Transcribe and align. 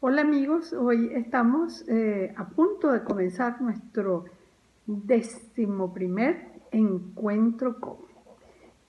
Hola 0.00 0.22
amigos, 0.22 0.72
hoy 0.72 1.10
estamos 1.12 1.84
eh, 1.88 2.32
a 2.36 2.50
punto 2.50 2.92
de 2.92 3.02
comenzar 3.02 3.60
nuestro 3.60 4.26
décimo 4.86 5.92
primer 5.92 6.60
encuentro 6.70 7.80
con. 7.80 7.96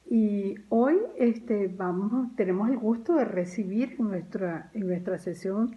Y 0.07 0.53
hoy 0.69 0.99
este, 1.17 1.67
vamos, 1.67 2.35
tenemos 2.35 2.69
el 2.69 2.77
gusto 2.77 3.15
de 3.15 3.25
recibir 3.25 3.95
en 3.97 4.07
nuestra, 4.07 4.69
en 4.75 4.85
nuestra 4.85 5.17
sesión 5.17 5.75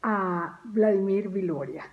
a 0.00 0.62
Vladimir 0.64 1.28
Viloria, 1.28 1.84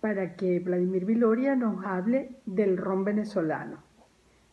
para 0.00 0.36
que 0.36 0.60
Vladimir 0.60 1.04
Viloria 1.04 1.56
nos 1.56 1.84
hable 1.84 2.30
del 2.46 2.76
ron 2.76 3.02
venezolano. 3.02 3.78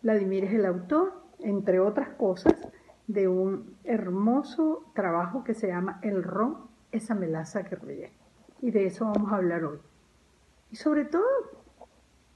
Vladimir 0.01 0.45
es 0.45 0.53
el 0.53 0.65
autor, 0.65 1.13
entre 1.41 1.79
otras 1.79 2.09
cosas, 2.09 2.55
de 3.05 3.27
un 3.27 3.75
hermoso 3.83 4.91
trabajo 4.95 5.43
que 5.43 5.53
se 5.53 5.67
llama 5.67 5.99
El 6.01 6.23
ron 6.23 6.73
esa 6.95 7.15
melaza 7.15 7.63
que 7.63 7.75
ríe. 7.75 8.11
Y 8.61 8.71
de 8.71 8.85
eso 8.85 9.05
vamos 9.05 9.31
a 9.31 9.35
hablar 9.35 9.63
hoy. 9.63 9.79
Y 10.71 10.75
sobre 10.75 11.05
todo, 11.05 11.25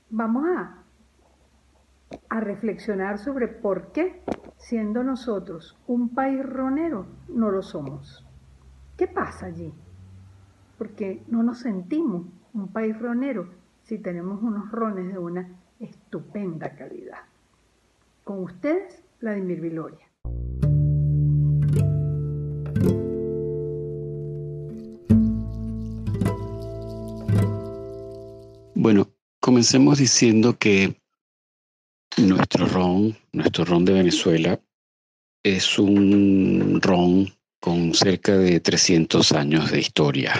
vamos 0.09 0.45
a, 0.47 0.83
a 2.29 2.39
reflexionar 2.39 3.17
sobre 3.17 3.47
por 3.47 3.91
qué, 3.91 4.21
siendo 4.57 5.03
nosotros 5.03 5.77
un 5.87 6.09
país 6.13 6.45
ronero, 6.45 7.07
no 7.27 7.51
lo 7.51 7.61
somos. 7.61 8.25
¿Qué 8.97 9.07
pasa 9.07 9.47
allí? 9.47 9.73
Porque 10.77 11.23
no 11.27 11.43
nos 11.43 11.59
sentimos 11.59 12.27
un 12.53 12.71
país 12.71 12.97
ronero 12.99 13.49
si 13.83 13.97
tenemos 13.97 14.41
unos 14.43 14.71
rones 14.71 15.11
de 15.11 15.19
una 15.19 15.49
estupenda 15.79 16.75
calidad. 16.75 17.23
Con 18.23 18.43
ustedes, 18.43 19.03
Vladimir 19.19 19.61
Viloria. 19.61 20.05
Bueno, 28.81 29.13
comencemos 29.41 29.97
diciendo 29.97 30.57
que 30.57 30.95
nuestro 32.15 32.65
ron, 32.65 33.13
nuestro 33.33 33.65
ron 33.65 33.83
de 33.83 33.91
Venezuela, 33.91 34.57
es 35.43 35.77
un 35.77 36.79
ron 36.81 37.27
con 37.59 37.93
cerca 37.93 38.37
de 38.37 38.61
300 38.61 39.33
años 39.33 39.69
de 39.69 39.81
historia. 39.81 40.39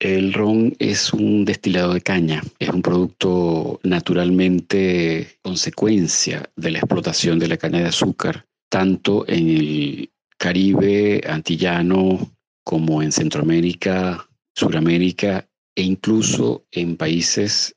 El 0.00 0.32
ron 0.32 0.74
es 0.78 1.12
un 1.12 1.44
destilado 1.44 1.92
de 1.92 2.00
caña, 2.00 2.42
es 2.58 2.70
un 2.70 2.80
producto 2.80 3.80
naturalmente 3.82 5.38
consecuencia 5.42 6.50
de 6.56 6.70
la 6.70 6.78
explotación 6.78 7.38
de 7.38 7.48
la 7.48 7.58
caña 7.58 7.80
de 7.80 7.88
azúcar, 7.88 8.46
tanto 8.70 9.28
en 9.28 9.50
el 9.50 10.10
Caribe 10.38 11.20
antillano 11.28 12.34
como 12.64 13.02
en 13.02 13.12
Centroamérica, 13.12 14.26
Suramérica 14.54 15.46
e 15.74 15.82
incluso 15.82 16.64
en 16.70 16.96
países 16.96 17.74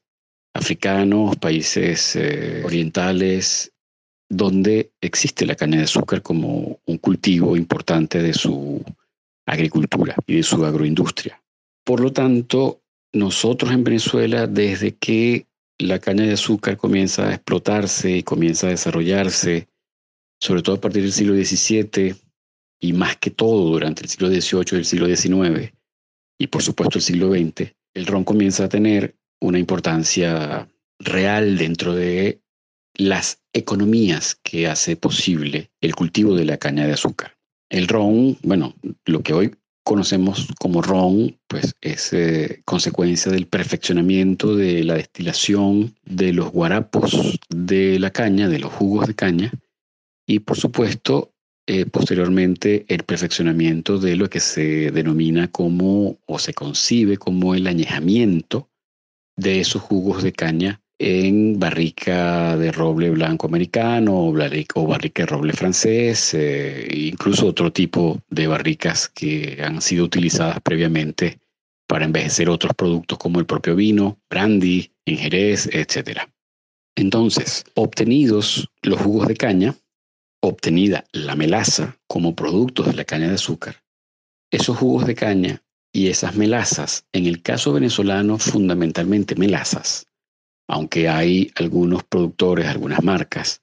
africanos, 0.53 1.35
países 1.37 2.15
eh, 2.15 2.61
orientales, 2.65 3.71
donde 4.29 4.91
existe 5.01 5.45
la 5.45 5.55
caña 5.55 5.77
de 5.77 5.85
azúcar 5.85 6.21
como 6.21 6.79
un 6.85 6.97
cultivo 6.97 7.55
importante 7.55 8.21
de 8.21 8.33
su 8.33 8.83
agricultura 9.45 10.15
y 10.25 10.35
de 10.35 10.43
su 10.43 10.65
agroindustria. 10.65 11.41
Por 11.85 12.01
lo 12.01 12.11
tanto, 12.11 12.81
nosotros 13.13 13.71
en 13.71 13.83
Venezuela, 13.83 14.47
desde 14.47 14.95
que 14.95 15.47
la 15.79 15.99
caña 15.99 16.25
de 16.25 16.33
azúcar 16.33 16.75
comienza 16.75 17.29
a 17.29 17.35
explotarse 17.35 18.17
y 18.17 18.23
comienza 18.23 18.67
a 18.67 18.71
desarrollarse, 18.71 19.69
sobre 20.41 20.61
todo 20.61 20.75
a 20.75 20.81
partir 20.81 21.03
del 21.03 21.13
siglo 21.13 21.33
XVII 21.33 22.15
y 22.79 22.93
más 22.93 23.15
que 23.17 23.31
todo 23.31 23.69
durante 23.69 24.03
el 24.03 24.09
siglo 24.09 24.29
XVIII 24.29 24.65
y 24.71 24.75
el 24.75 24.85
siglo 24.85 25.07
XIX, 25.07 25.73
y 26.39 26.47
por 26.47 26.61
supuesto 26.61 26.97
el 26.97 27.03
siglo 27.03 27.31
XX, 27.31 27.73
el 27.97 28.05
ron 28.05 28.23
comienza 28.23 28.65
a 28.65 28.69
tener 28.69 29.15
una 29.41 29.59
importancia 29.59 30.69
real 30.99 31.57
dentro 31.57 31.95
de 31.95 32.41
las 32.93 33.41
economías 33.53 34.39
que 34.43 34.67
hace 34.67 34.95
posible 34.95 35.71
el 35.81 35.95
cultivo 35.95 36.36
de 36.36 36.45
la 36.45 36.57
caña 36.57 36.86
de 36.86 36.93
azúcar. 36.93 37.37
El 37.69 37.87
ron, 37.87 38.37
bueno, 38.43 38.75
lo 39.05 39.21
que 39.21 39.33
hoy 39.33 39.55
conocemos 39.83 40.47
como 40.59 40.81
ron, 40.81 41.39
pues 41.47 41.75
es 41.81 42.13
eh, 42.13 42.61
consecuencia 42.65 43.31
del 43.31 43.47
perfeccionamiento 43.47 44.55
de 44.55 44.83
la 44.83 44.95
destilación 44.95 45.95
de 46.05 46.33
los 46.33 46.52
guarapos 46.52 47.39
de 47.49 47.99
la 47.99 48.11
caña, 48.11 48.47
de 48.47 48.59
los 48.59 48.73
jugos 48.73 49.07
de 49.07 49.15
caña, 49.15 49.52
y 50.27 50.39
por 50.39 50.57
supuesto 50.57 51.33
eh, 51.70 51.86
posteriormente 51.86 52.86
el 52.88 53.04
perfeccionamiento 53.04 54.00
de 54.00 54.16
lo 54.16 54.30
que 54.30 54.39
se 54.39 54.89
denomina 54.92 55.52
como 55.52 56.17
o 56.26 56.39
se 56.39 56.54
concibe 56.54 57.17
como 57.17 57.55
el 57.55 57.67
añejamiento 57.67 58.70
de 59.36 59.60
esos 59.60 59.82
jugos 59.82 60.23
de 60.23 60.32
caña 60.32 60.82
en 60.98 61.60
barrica 61.60 62.55
de 62.55 62.72
roble 62.72 63.10
blanco 63.10 63.48
americano 63.48 64.28
o 64.28 64.32
barrica, 64.32 64.82
de 65.23 65.26
roble 65.26 65.52
francés, 65.52 66.33
eh, 66.33 66.88
incluso 66.89 67.48
otro 67.48 67.72
tipo 67.73 68.22
de 68.30 68.48
barricas 68.48 69.10
que 69.10 69.60
han 69.61 69.82
sido 69.82 70.05
utilizadas 70.05 70.61
previamente 70.61 71.39
para 71.86 72.05
envejecer 72.05 72.49
otros 72.49 72.73
productos 72.76 73.17
como 73.17 73.39
el 73.39 73.45
propio 73.45 73.76
vino, 73.76 74.17
brandy, 74.30 74.92
en 75.05 75.17
jerez, 75.17 75.70
etc. 75.73 76.22
Entonces, 76.95 77.66
obtenidos 77.76 78.70
los 78.82 78.99
jugos 79.02 79.28
de 79.28 79.36
caña, 79.36 79.76
obtenida 80.42 81.05
la 81.11 81.36
melaza 81.36 81.98
como 82.08 82.36
producto 82.36 82.83
de 82.83 82.93
la 82.93 83.05
caña 83.05 83.27
de 83.27 83.36
azúcar, 83.36 83.83
esos 84.52 84.77
jugos 84.77 85.05
de 85.05 85.15
caña 85.15 85.64
y 85.92 86.08
esas 86.08 86.36
melazas, 86.36 87.05
en 87.11 87.25
el 87.25 87.42
caso 87.42 87.73
venezolano 87.73 88.37
fundamentalmente 88.37 89.36
melazas, 89.36 90.08
aunque 90.67 91.09
hay 91.09 91.52
algunos 91.55 92.03
productores, 92.03 92.67
algunas 92.67 93.03
marcas 93.03 93.61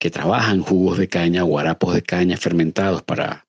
que 0.00 0.10
trabajan 0.10 0.60
jugos 0.60 0.98
de 0.98 1.08
caña 1.08 1.44
o 1.44 1.58
harapos 1.58 1.94
de 1.94 2.02
caña 2.02 2.36
fermentados 2.36 3.02
para, 3.02 3.46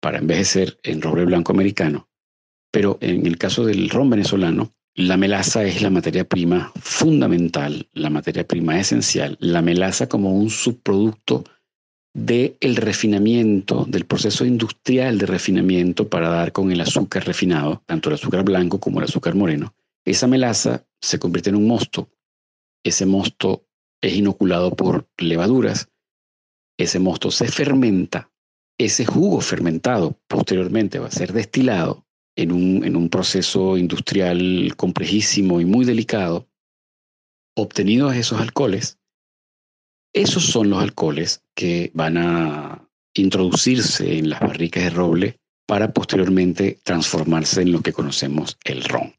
para 0.00 0.18
envejecer 0.18 0.78
en 0.82 1.02
roble 1.02 1.24
blanco 1.24 1.52
americano, 1.52 2.08
pero 2.70 2.98
en 3.00 3.26
el 3.26 3.38
caso 3.38 3.64
del 3.64 3.90
ron 3.90 4.10
venezolano, 4.10 4.72
la 4.94 5.16
melaza 5.16 5.64
es 5.64 5.82
la 5.82 5.90
materia 5.90 6.28
prima 6.28 6.72
fundamental, 6.80 7.88
la 7.92 8.10
materia 8.10 8.46
prima 8.46 8.78
esencial, 8.78 9.36
la 9.40 9.62
melaza 9.62 10.08
como 10.08 10.34
un 10.34 10.50
subproducto 10.50 11.44
del 12.12 12.76
refinamiento, 12.76 13.84
del 13.88 14.04
proceso 14.04 14.44
industrial 14.44 15.18
de 15.18 15.26
refinamiento 15.26 16.08
para 16.08 16.28
dar 16.28 16.52
con 16.52 16.72
el 16.72 16.80
azúcar 16.80 17.24
refinado, 17.24 17.82
tanto 17.86 18.08
el 18.08 18.16
azúcar 18.16 18.44
blanco 18.44 18.80
como 18.80 18.98
el 18.98 19.04
azúcar 19.04 19.34
moreno. 19.34 19.74
Esa 20.04 20.26
melaza 20.26 20.86
se 21.00 21.18
convierte 21.18 21.50
en 21.50 21.56
un 21.56 21.68
mosto. 21.68 22.10
Ese 22.84 23.06
mosto 23.06 23.66
es 24.02 24.14
inoculado 24.14 24.74
por 24.74 25.08
levaduras. 25.18 25.88
Ese 26.78 26.98
mosto 26.98 27.30
se 27.30 27.46
fermenta. 27.48 28.30
Ese 28.78 29.04
jugo 29.04 29.40
fermentado 29.40 30.18
posteriormente 30.26 30.98
va 30.98 31.08
a 31.08 31.12
ser 31.12 31.32
destilado 31.32 32.06
en 32.36 32.52
un, 32.52 32.84
en 32.84 32.96
un 32.96 33.08
proceso 33.10 33.76
industrial 33.76 34.74
complejísimo 34.76 35.60
y 35.60 35.66
muy 35.66 35.84
delicado. 35.84 36.48
Obtenidos 37.56 38.16
esos 38.16 38.40
alcoholes, 38.40 38.99
esos 40.12 40.44
son 40.44 40.70
los 40.70 40.82
alcoholes 40.82 41.42
que 41.54 41.90
van 41.94 42.16
a 42.16 42.88
introducirse 43.14 44.18
en 44.18 44.30
las 44.30 44.40
barricas 44.40 44.84
de 44.84 44.90
roble 44.90 45.36
para 45.66 45.92
posteriormente 45.92 46.80
transformarse 46.82 47.62
en 47.62 47.70
lo 47.72 47.80
que 47.80 47.92
conocemos 47.92 48.58
el 48.64 48.82
ron. 48.82 49.14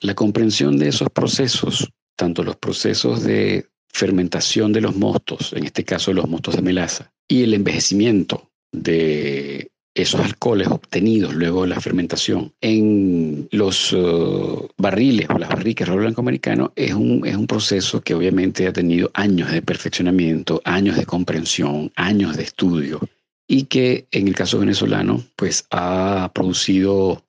La 0.00 0.14
comprensión 0.14 0.78
de 0.78 0.88
esos 0.88 1.10
procesos, 1.10 1.90
tanto 2.16 2.44
los 2.44 2.56
procesos 2.56 3.24
de 3.24 3.66
fermentación 3.88 4.72
de 4.72 4.80
los 4.80 4.94
mostos, 4.94 5.52
en 5.54 5.64
este 5.64 5.84
caso 5.84 6.12
los 6.12 6.28
mostos 6.28 6.54
de 6.54 6.62
melaza, 6.62 7.12
y 7.28 7.42
el 7.42 7.54
envejecimiento 7.54 8.50
de 8.70 9.71
esos 9.94 10.20
alcoholes 10.20 10.68
obtenidos 10.68 11.34
luego 11.34 11.62
de 11.62 11.68
la 11.68 11.80
fermentación 11.80 12.52
en 12.62 13.48
los 13.50 13.92
uh, 13.92 14.68
barriles 14.78 15.28
o 15.28 15.38
las 15.38 15.50
barricas 15.50 15.88
de 15.88 15.96
blanco 15.96 16.22
americano 16.22 16.72
es 16.76 16.94
un, 16.94 17.26
es 17.26 17.36
un 17.36 17.46
proceso 17.46 18.00
que 18.00 18.14
obviamente 18.14 18.66
ha 18.66 18.72
tenido 18.72 19.10
años 19.12 19.50
de 19.50 19.60
perfeccionamiento, 19.60 20.62
años 20.64 20.96
de 20.96 21.04
comprensión, 21.04 21.92
años 21.96 22.36
de 22.36 22.44
estudio 22.44 23.00
y 23.46 23.64
que 23.64 24.06
en 24.12 24.28
el 24.28 24.34
caso 24.34 24.58
venezolano 24.58 25.22
pues 25.36 25.66
ha 25.70 26.30
producido 26.34 27.22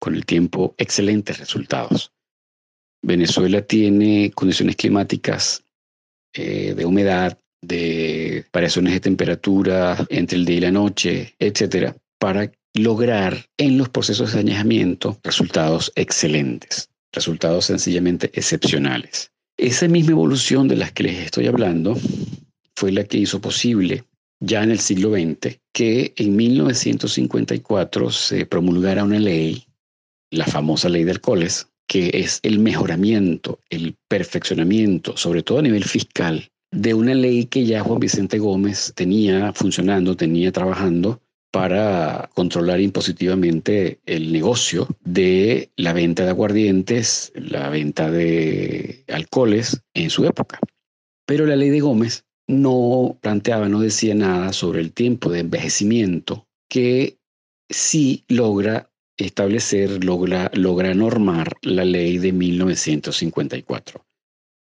con 0.00 0.14
el 0.16 0.26
tiempo 0.26 0.74
excelentes 0.76 1.38
resultados. 1.38 2.12
Venezuela 3.00 3.62
tiene 3.62 4.32
condiciones 4.32 4.74
climáticas 4.74 5.62
eh, 6.32 6.74
de 6.76 6.84
humedad, 6.84 7.38
de 7.62 8.44
variaciones 8.52 8.92
de 8.92 9.00
temperatura 9.00 10.04
entre 10.08 10.38
el 10.38 10.44
día 10.44 10.56
y 10.56 10.60
la 10.60 10.70
noche, 10.72 11.34
etcétera, 11.38 11.96
para 12.18 12.50
lograr 12.74 13.46
en 13.56 13.78
los 13.78 13.88
procesos 13.88 14.32
de 14.32 14.40
añejamiento 14.40 15.18
resultados 15.22 15.92
excelentes, 15.94 16.90
resultados 17.12 17.66
sencillamente 17.66 18.30
excepcionales. 18.34 19.32
Esa 19.56 19.88
misma 19.88 20.12
evolución 20.12 20.68
de 20.68 20.76
las 20.76 20.92
que 20.92 21.04
les 21.04 21.18
estoy 21.18 21.46
hablando 21.46 21.96
fue 22.76 22.92
la 22.92 23.04
que 23.04 23.18
hizo 23.18 23.40
posible 23.40 24.04
ya 24.40 24.62
en 24.62 24.70
el 24.70 24.78
siglo 24.78 25.10
XX 25.10 25.58
que 25.72 26.12
en 26.16 26.36
1954 26.36 28.10
se 28.10 28.46
promulgara 28.46 29.02
una 29.02 29.18
ley 29.18 29.68
la 30.30 30.46
famosa 30.46 30.88
ley 30.88 31.04
de 31.04 31.12
alcoholes, 31.12 31.68
que 31.86 32.10
es 32.12 32.40
el 32.42 32.58
mejoramiento, 32.58 33.60
el 33.70 33.96
perfeccionamiento, 34.08 35.16
sobre 35.16 35.42
todo 35.42 35.58
a 35.58 35.62
nivel 35.62 35.84
fiscal, 35.84 36.50
de 36.70 36.92
una 36.92 37.14
ley 37.14 37.46
que 37.46 37.64
ya 37.64 37.82
Juan 37.82 38.00
Vicente 38.00 38.38
Gómez 38.38 38.92
tenía 38.94 39.52
funcionando, 39.54 40.16
tenía 40.16 40.52
trabajando 40.52 41.22
para 41.50 42.30
controlar 42.34 42.80
impositivamente 42.80 44.00
el 44.06 44.32
negocio 44.32 44.86
de 45.04 45.70
la 45.76 45.92
venta 45.92 46.24
de 46.24 46.30
aguardientes, 46.30 47.32
la 47.34 47.70
venta 47.70 48.10
de 48.10 49.04
alcoholes 49.08 49.80
en 49.94 50.10
su 50.10 50.24
época. 50.26 50.58
Pero 51.26 51.46
la 51.46 51.56
ley 51.56 51.70
de 51.70 51.80
Gómez 51.80 52.24
no 52.46 53.18
planteaba, 53.20 53.68
no 53.68 53.80
decía 53.80 54.14
nada 54.14 54.52
sobre 54.52 54.80
el 54.80 54.92
tiempo 54.92 55.30
de 55.30 55.40
envejecimiento 55.40 56.46
que 56.68 57.18
sí 57.70 58.24
logra 58.28 58.90
establecer, 59.16 60.04
logra, 60.04 60.50
logra 60.54 60.94
normar 60.94 61.52
la 61.62 61.84
ley 61.84 62.18
de 62.18 62.32
1954. 62.32 64.04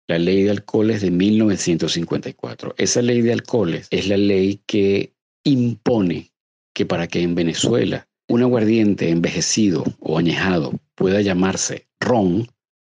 La 0.09 0.19
ley 0.19 0.45
de 0.45 0.51
alcoholes 0.51 1.03
de 1.03 1.11
1954. 1.11 2.75
Esa 2.79 3.03
ley 3.03 3.23
de 3.23 3.33
alcoholes 3.33 3.89
es 3.91 4.09
la 4.09 4.17
ley 4.17 4.61
que 4.67 5.13
impone 5.45 6.31
que 6.77 6.85
para 6.85 7.07
que 7.07 7.23
en 7.23 7.35
Venezuela 7.35 8.07
un 8.29 8.43
aguardiente 8.43 9.09
envejecido 9.09 9.83
o 9.99 10.19
añejado 10.19 10.75
pueda 10.95 11.23
llamarse 11.23 11.89
ron 12.01 12.49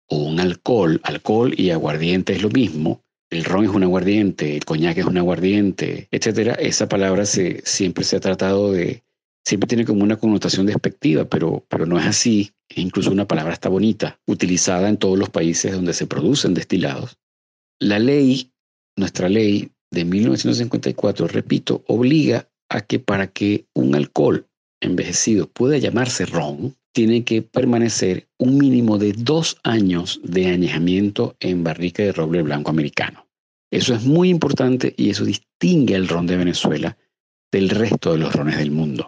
o 0.09 0.17
un 0.17 0.39
alcohol, 0.39 0.99
alcohol 1.03 1.53
y 1.55 1.69
aguardiente 1.69 2.33
es 2.33 2.41
lo 2.41 2.49
mismo, 2.49 3.03
el 3.29 3.43
ron 3.43 3.65
es 3.65 3.69
un 3.69 3.83
aguardiente, 3.83 4.55
el 4.55 4.65
coñac 4.65 4.97
es 4.97 5.05
un 5.05 5.19
aguardiente, 5.19 6.07
etcétera, 6.09 6.53
esa 6.55 6.89
palabra 6.89 7.23
se, 7.27 7.61
siempre 7.65 8.03
se 8.03 8.15
ha 8.15 8.19
tratado 8.19 8.71
de, 8.71 9.03
siempre 9.45 9.67
tiene 9.67 9.85
como 9.85 10.01
una 10.01 10.17
connotación 10.17 10.65
despectiva, 10.65 11.25
pero, 11.25 11.63
pero 11.69 11.85
no 11.85 11.99
es 11.99 12.05
así. 12.07 12.51
Incluso 12.75 13.11
una 13.11 13.27
palabra 13.27 13.53
está 13.53 13.69
bonita, 13.69 14.19
utilizada 14.25 14.89
en 14.89 14.97
todos 14.97 15.19
los 15.19 15.29
países 15.29 15.71
donde 15.71 15.93
se 15.93 16.07
producen 16.07 16.55
destilados. 16.55 17.19
La 17.79 17.99
ley, 17.99 18.51
nuestra 18.95 19.29
ley 19.29 19.69
de 19.91 20.03
1954, 20.03 21.27
repito, 21.27 21.83
obliga 21.85 22.49
a 22.69 22.81
que 22.81 22.99
para 22.99 23.27
que 23.27 23.65
un 23.73 23.95
alcohol 23.95 24.47
envejecido 24.81 25.47
pueda 25.47 25.77
llamarse 25.77 26.25
ron, 26.25 26.75
tiene 26.93 27.23
que 27.23 27.41
permanecer 27.41 28.27
un 28.37 28.57
mínimo 28.57 28.97
de 28.97 29.13
dos 29.13 29.57
años 29.63 30.19
de 30.23 30.47
añejamiento 30.47 31.35
en 31.39 31.63
barrica 31.63 32.03
de 32.03 32.11
roble 32.11 32.41
blanco 32.41 32.71
americano. 32.71 33.27
Eso 33.71 33.93
es 33.93 34.03
muy 34.03 34.29
importante 34.29 34.93
y 34.97 35.09
eso 35.09 35.25
distingue 35.25 35.95
al 35.95 36.07
ron 36.07 36.25
de 36.25 36.37
Venezuela 36.37 36.97
del 37.51 37.69
resto 37.69 38.13
de 38.13 38.19
los 38.19 38.33
rones 38.33 38.57
del 38.57 38.71
mundo. 38.71 39.05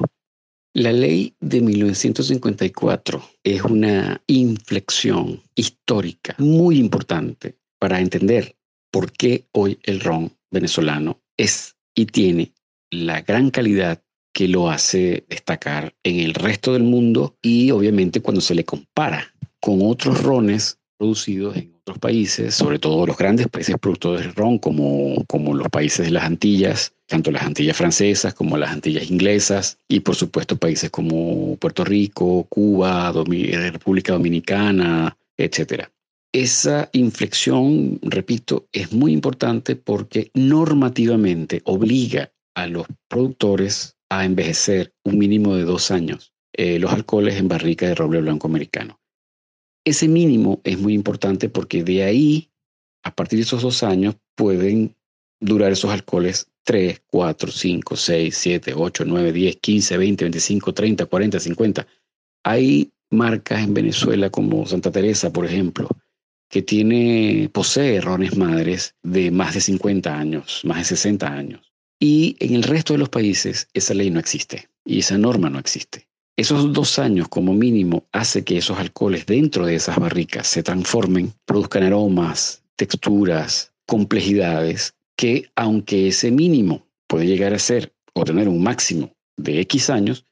La 0.74 0.92
ley 0.92 1.34
de 1.40 1.62
1954 1.62 3.24
es 3.44 3.64
una 3.64 4.22
inflexión 4.28 5.42
histórica 5.56 6.36
muy 6.38 6.78
importante 6.78 7.58
para 7.80 8.00
entender 8.00 8.56
por 8.92 9.12
qué 9.12 9.48
hoy 9.52 9.80
el 9.84 10.00
ron 10.00 10.32
venezolano 10.52 11.22
es 11.38 11.76
y 11.96 12.06
tiene 12.06 12.54
la 12.92 13.22
gran 13.22 13.50
calidad 13.50 14.02
que 14.34 14.48
lo 14.48 14.70
hace 14.70 15.26
destacar 15.28 15.94
en 16.04 16.20
el 16.20 16.34
resto 16.34 16.74
del 16.74 16.84
mundo 16.84 17.38
y 17.42 17.72
obviamente 17.72 18.22
cuando 18.22 18.42
se 18.42 18.56
le 18.56 18.64
compara 18.64 19.34
con 19.60 19.80
otros 19.82 20.24
rones 20.24 20.80
producidos 20.98 21.56
en 21.56 21.74
otros 21.82 21.98
países, 21.98 22.56
sobre 22.56 22.78
todo 22.78 23.06
los 23.06 23.18
grandes 23.18 23.48
países 23.48 23.76
productores 23.80 24.26
de 24.26 24.32
ron 24.34 24.60
como, 24.60 25.24
como 25.28 25.54
los 25.54 25.70
países 25.70 26.06
de 26.06 26.12
las 26.12 26.26
Antillas, 26.26 26.94
tanto 27.08 27.32
las 27.32 27.44
Antillas 27.44 27.78
francesas 27.78 28.34
como 28.34 28.58
las 28.58 28.72
Antillas 28.72 29.10
inglesas 29.10 29.80
y 29.88 30.02
por 30.02 30.16
supuesto 30.16 30.58
países 30.58 30.90
como 30.90 31.56
Puerto 31.56 31.84
Rico, 31.86 32.46
Cuba, 32.50 33.12
República 33.12 34.14
Dominicana, 34.14 35.18
etc. 35.38 35.86
Esa 36.34 36.90
inflexión, 36.94 38.00
repito, 38.04 38.68
es 38.72 38.92
muy 38.92 39.14
importante 39.14 39.76
porque 39.76 40.30
normativamente 40.34 41.62
obliga 41.64 42.32
a 42.64 42.68
los 42.68 42.88
productores 43.08 43.98
a 44.10 44.26
envejecer 44.26 44.94
un 45.04 45.18
mínimo 45.18 45.56
de 45.56 45.64
dos 45.64 45.92
años 45.92 46.34
eh, 46.54 46.78
los 46.78 46.92
alcoholes 46.92 47.36
en 47.36 47.48
barrica 47.48 47.88
de 47.88 47.96
roble 47.96 48.20
blanco 48.20 48.48
americano. 48.48 49.00
Ese 49.86 50.10
mínimo 50.10 50.60
es 50.66 50.78
muy 50.78 50.94
importante 50.94 51.48
porque 51.48 51.84
de 51.84 52.04
ahí, 52.04 52.52
a 53.04 53.16
partir 53.16 53.40
de 53.40 53.44
esos 53.44 53.62
dos 53.62 53.82
años, 53.82 54.18
pueden 54.36 54.96
durar 55.40 55.72
esos 55.72 55.90
alcoholes 55.90 56.52
3, 56.66 57.02
4, 57.08 57.52
5, 57.52 57.96
6, 57.96 58.38
7, 58.38 58.74
8, 58.76 59.06
9, 59.08 59.32
10, 59.32 59.56
15, 59.56 59.98
20, 59.98 60.26
25, 60.26 60.74
30, 60.74 61.06
40, 61.06 61.40
50. 61.40 61.88
Hay 62.44 62.92
marcas 63.10 63.64
en 63.64 63.74
Venezuela 63.74 64.30
como 64.30 64.66
Santa 64.66 64.92
Teresa, 64.92 65.32
por 65.32 65.46
ejemplo, 65.46 65.88
que 66.50 66.62
tiene, 66.62 67.50
posee 67.54 68.02
rones 68.02 68.36
madres 68.36 68.96
de 69.02 69.32
más 69.32 69.54
de 69.54 69.62
50 69.62 70.14
años, 70.14 70.62
más 70.66 70.80
de 70.80 70.84
60 70.84 71.26
años. 71.26 71.69
Y 72.00 72.38
en 72.40 72.56
el 72.56 72.64
resto 72.64 72.94
de 72.94 73.00
los 73.00 73.10
países 73.10 73.68
esa 73.74 73.94
ley 73.94 74.10
no 74.10 74.20
existe 74.20 74.70
y 74.86 75.00
esa 75.00 75.18
norma 75.18 75.50
no 75.50 75.60
existe. 75.60 76.08
Esos 76.38 76.72
dos 76.72 76.98
años 77.00 77.28
como 77.28 77.54
mínimo 77.54 78.08
hace 78.14 78.46
que 78.46 78.58
esos 78.58 78.78
alcoholes 78.78 79.26
dentro 79.26 79.66
de 79.66 79.76
esas 79.76 79.98
barricas 79.98 80.48
se 80.48 80.64
transformen, 80.64 81.34
produzcan 81.46 81.84
aromas, 81.84 82.64
texturas, 82.78 83.74
complejidades 83.86 84.94
que 85.18 85.52
aunque 85.56 86.08
ese 86.08 86.32
mínimo 86.32 86.88
puede 87.08 87.28
llegar 87.28 87.54
a 87.54 87.60
ser 87.60 87.94
o 88.14 88.24
tener 88.24 88.48
un 88.48 88.64
máximo 88.64 89.12
de 89.36 89.60
X 89.62 89.90
años, 89.90 90.26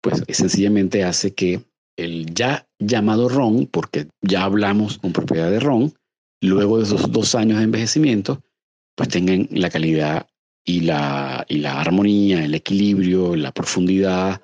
pues 0.00 0.24
sencillamente 0.28 1.04
hace 1.04 1.34
que 1.34 1.62
el 1.96 2.34
ya 2.34 2.66
llamado 2.80 3.28
ron, 3.28 3.66
porque 3.66 4.08
ya 4.22 4.42
hablamos 4.42 4.98
con 4.98 5.12
propiedad 5.12 5.50
de 5.50 5.60
ron, 5.60 5.94
luego 6.40 6.78
de 6.78 6.84
esos 6.84 7.12
dos 7.12 7.36
años 7.36 7.58
de 7.58 7.64
envejecimiento, 7.64 8.42
pues 8.96 9.08
tengan 9.08 9.48
la 9.52 9.70
calidad 9.70 10.26
y 10.64 10.80
la, 10.80 11.44
y 11.48 11.58
la 11.58 11.80
armonía, 11.80 12.44
el 12.44 12.54
equilibrio, 12.54 13.36
la 13.36 13.52
profundidad 13.52 14.40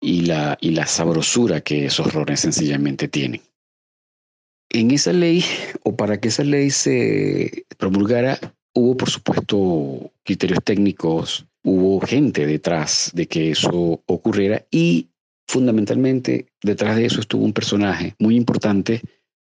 y 0.00 0.22
la, 0.22 0.58
y 0.60 0.70
la 0.70 0.86
sabrosura 0.86 1.62
que 1.62 1.86
esos 1.86 2.12
rones 2.12 2.40
sencillamente 2.40 3.08
tienen. 3.08 3.40
En 4.68 4.90
esa 4.90 5.12
ley, 5.12 5.44
o 5.84 5.96
para 5.96 6.20
que 6.20 6.28
esa 6.28 6.44
ley 6.44 6.70
se 6.70 7.64
promulgara, 7.78 8.38
hubo 8.74 8.96
por 8.96 9.08
supuesto 9.10 10.12
criterios 10.24 10.60
técnicos, 10.62 11.46
hubo 11.62 12.00
gente 12.00 12.46
detrás 12.46 13.10
de 13.14 13.26
que 13.26 13.50
eso 13.50 14.02
ocurriera 14.06 14.64
y 14.70 15.08
fundamentalmente 15.48 16.46
detrás 16.62 16.96
de 16.96 17.06
eso 17.06 17.20
estuvo 17.20 17.44
un 17.44 17.52
personaje 17.52 18.14
muy 18.18 18.36
importante 18.36 19.00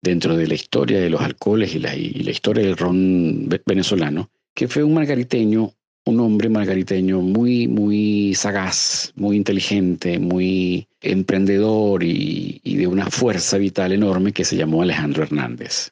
dentro 0.01 0.37
de 0.37 0.47
la 0.47 0.53
historia 0.53 0.99
de 0.99 1.09
los 1.09 1.21
alcoholes 1.21 1.75
y 1.75 1.79
la, 1.79 1.95
y 1.95 2.11
la 2.23 2.31
historia 2.31 2.63
del 2.63 2.77
ron 2.77 3.49
venezolano, 3.65 4.29
que 4.55 4.67
fue 4.67 4.83
un 4.83 4.93
margariteño 4.93 5.73
un 6.09 6.19
hombre 6.19 6.49
margariteño 6.49 7.21
muy, 7.21 7.67
muy 7.67 8.33
sagaz, 8.35 9.13
muy 9.15 9.37
inteligente, 9.37 10.19
muy 10.19 10.87
emprendedor 11.01 12.03
y, 12.03 12.59
de 12.63 12.87
una 12.87 13.09
fuerza 13.09 13.57
vital 13.57 13.91
enorme 13.91 14.33
que 14.33 14.45
se 14.45 14.57
llamó 14.57 14.81
Alejandro 14.81 15.23
Hernández. 15.23 15.91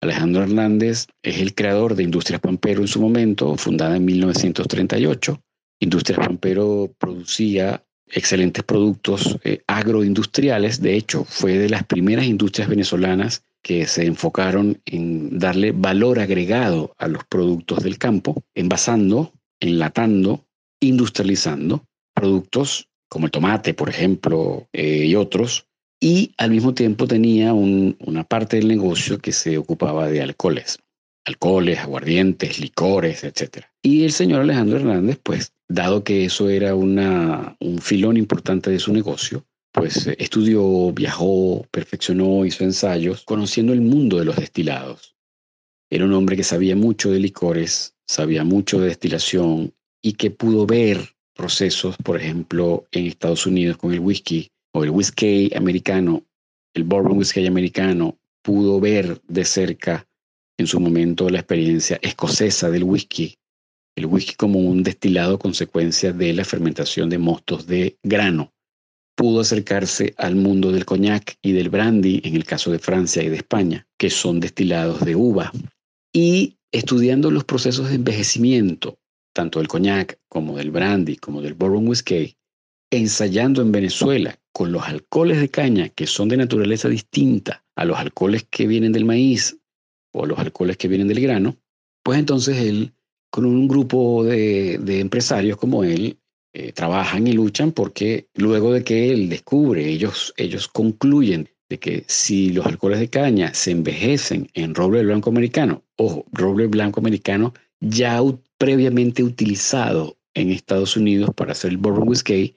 Alejandro 0.00 0.42
Hernández 0.42 1.06
es 1.22 1.40
el 1.40 1.54
creador 1.54 1.94
de 1.94 2.02
Industrias 2.02 2.40
Pampero 2.40 2.80
en 2.80 2.88
su 2.88 3.00
momento, 3.00 3.56
fundada 3.56 3.96
en 3.96 4.04
1938. 4.04 5.40
Industrias 5.80 6.18
Pampero 6.18 6.94
producía 6.98 7.82
excelentes 8.08 8.62
productos 8.64 9.38
eh, 9.42 9.62
agroindustriales, 9.66 10.80
de 10.80 10.96
hecho 10.96 11.24
fue 11.24 11.58
de 11.58 11.68
las 11.68 11.84
primeras 11.84 12.26
industrias 12.26 12.68
venezolanas 12.68 13.42
que 13.62 13.86
se 13.86 14.06
enfocaron 14.06 14.80
en 14.86 15.38
darle 15.38 15.72
valor 15.72 16.20
agregado 16.20 16.94
a 16.98 17.08
los 17.08 17.24
productos 17.24 17.82
del 17.82 17.98
campo, 17.98 18.44
envasando, 18.54 19.32
enlatando, 19.60 20.46
industrializando 20.80 21.84
productos 22.14 22.88
como 23.08 23.26
el 23.26 23.30
tomate, 23.30 23.74
por 23.74 23.88
ejemplo, 23.88 24.68
eh, 24.72 25.04
y 25.06 25.14
otros, 25.14 25.66
y 26.00 26.32
al 26.36 26.50
mismo 26.50 26.74
tiempo 26.74 27.06
tenía 27.06 27.54
una 27.54 28.24
parte 28.24 28.56
del 28.56 28.68
negocio 28.68 29.18
que 29.18 29.32
se 29.32 29.56
ocupaba 29.56 30.08
de 30.08 30.20
alcoholes, 30.22 30.78
alcoholes, 31.24 31.78
aguardientes, 31.78 32.60
licores, 32.60 33.24
etc. 33.24 33.64
Y 33.82 34.04
el 34.04 34.12
señor 34.12 34.42
Alejandro 34.42 34.76
Hernández, 34.78 35.18
pues, 35.22 35.52
dado 35.68 36.04
que 36.04 36.26
eso 36.26 36.48
era 36.48 36.74
un 36.74 37.78
filón 37.80 38.16
importante 38.16 38.70
de 38.70 38.78
su 38.78 38.92
negocio, 38.92 39.46
pues 39.72 40.06
eh, 40.06 40.16
estudió, 40.18 40.92
viajó, 40.92 41.66
perfeccionó, 41.70 42.44
hizo 42.44 42.64
ensayos, 42.64 43.24
conociendo 43.24 43.72
el 43.72 43.80
mundo 43.80 44.18
de 44.18 44.24
los 44.24 44.36
destilados. 44.36 45.16
Era 45.90 46.04
un 46.04 46.12
hombre 46.12 46.36
que 46.36 46.44
sabía 46.44 46.76
mucho 46.76 47.10
de 47.10 47.20
licores, 47.20 47.95
sabía 48.06 48.44
mucho 48.44 48.80
de 48.80 48.88
destilación 48.88 49.74
y 50.02 50.14
que 50.14 50.30
pudo 50.30 50.66
ver 50.66 51.14
procesos, 51.34 51.96
por 51.96 52.20
ejemplo, 52.20 52.86
en 52.92 53.06
Estados 53.06 53.46
Unidos 53.46 53.76
con 53.76 53.92
el 53.92 54.00
whisky 54.00 54.48
o 54.72 54.84
el 54.84 54.90
whisky 54.90 55.50
americano, 55.54 56.24
el 56.74 56.84
bourbon 56.84 57.18
whisky 57.18 57.46
americano, 57.46 58.18
pudo 58.42 58.80
ver 58.80 59.20
de 59.26 59.44
cerca 59.44 60.06
en 60.58 60.66
su 60.66 60.80
momento 60.80 61.28
la 61.28 61.40
experiencia 61.40 61.98
escocesa 62.00 62.70
del 62.70 62.84
whisky, 62.84 63.36
el 63.96 64.06
whisky 64.06 64.34
como 64.34 64.60
un 64.60 64.82
destilado 64.82 65.38
consecuencia 65.38 66.12
de 66.12 66.32
la 66.32 66.44
fermentación 66.44 67.10
de 67.10 67.18
mostos 67.18 67.66
de 67.66 67.98
grano 68.02 68.52
pudo 69.16 69.40
acercarse 69.40 70.14
al 70.18 70.36
mundo 70.36 70.70
del 70.70 70.84
coñac 70.84 71.38
y 71.42 71.52
del 71.52 71.70
brandy, 71.70 72.20
en 72.22 72.36
el 72.36 72.44
caso 72.44 72.70
de 72.70 72.78
Francia 72.78 73.22
y 73.22 73.30
de 73.30 73.36
España, 73.36 73.88
que 73.98 74.10
son 74.10 74.38
destilados 74.38 75.04
de 75.04 75.16
uva. 75.16 75.50
Y 76.12 76.58
estudiando 76.78 77.30
los 77.30 77.44
procesos 77.44 77.88
de 77.88 77.96
envejecimiento, 77.96 78.98
tanto 79.34 79.58
del 79.58 79.68
coñac 79.68 80.18
como 80.28 80.56
del 80.56 80.70
brandy, 80.70 81.16
como 81.16 81.40
del 81.42 81.54
bourbon 81.54 81.88
whiskey, 81.88 82.36
ensayando 82.90 83.62
en 83.62 83.72
Venezuela 83.72 84.38
con 84.52 84.72
los 84.72 84.84
alcoholes 84.84 85.40
de 85.40 85.48
caña 85.48 85.88
que 85.88 86.06
son 86.06 86.28
de 86.28 86.36
naturaleza 86.36 86.88
distinta 86.88 87.64
a 87.76 87.84
los 87.84 87.98
alcoholes 87.98 88.46
que 88.50 88.66
vienen 88.66 88.92
del 88.92 89.04
maíz 89.04 89.58
o 90.12 90.24
los 90.24 90.38
alcoholes 90.38 90.76
que 90.76 90.88
vienen 90.88 91.08
del 91.08 91.20
grano, 91.20 91.56
pues 92.02 92.18
entonces 92.18 92.56
él, 92.58 92.94
con 93.30 93.44
un 93.44 93.68
grupo 93.68 94.24
de, 94.24 95.00
empresarios 95.00 95.58
como 95.58 95.84
él, 95.84 96.18
eh, 96.54 96.72
trabajan 96.72 97.26
y 97.26 97.32
luchan 97.32 97.72
porque 97.72 98.28
luego 98.34 98.72
de 98.72 98.82
que 98.82 99.10
él 99.12 99.28
descubre, 99.28 99.86
ellos, 99.86 100.32
ellos 100.38 100.68
concluyen 100.68 101.50
de 101.68 101.78
que 101.78 102.04
si 102.06 102.50
los 102.50 102.66
alcoholes 102.66 103.00
de 103.00 103.08
caña 103.08 103.54
se 103.54 103.72
envejecen 103.72 104.48
en 104.54 104.74
roble 104.74 105.02
blanco 105.04 105.30
americano, 105.30 105.82
ojo, 105.96 106.24
roble 106.32 106.66
blanco 106.66 107.00
americano 107.00 107.54
ya 107.80 108.20
previamente 108.58 109.22
utilizado 109.22 110.16
en 110.34 110.50
Estados 110.50 110.96
Unidos 110.96 111.30
para 111.34 111.52
hacer 111.52 111.72
el 111.72 111.78
bourbon 111.78 112.08
whiskey, 112.08 112.56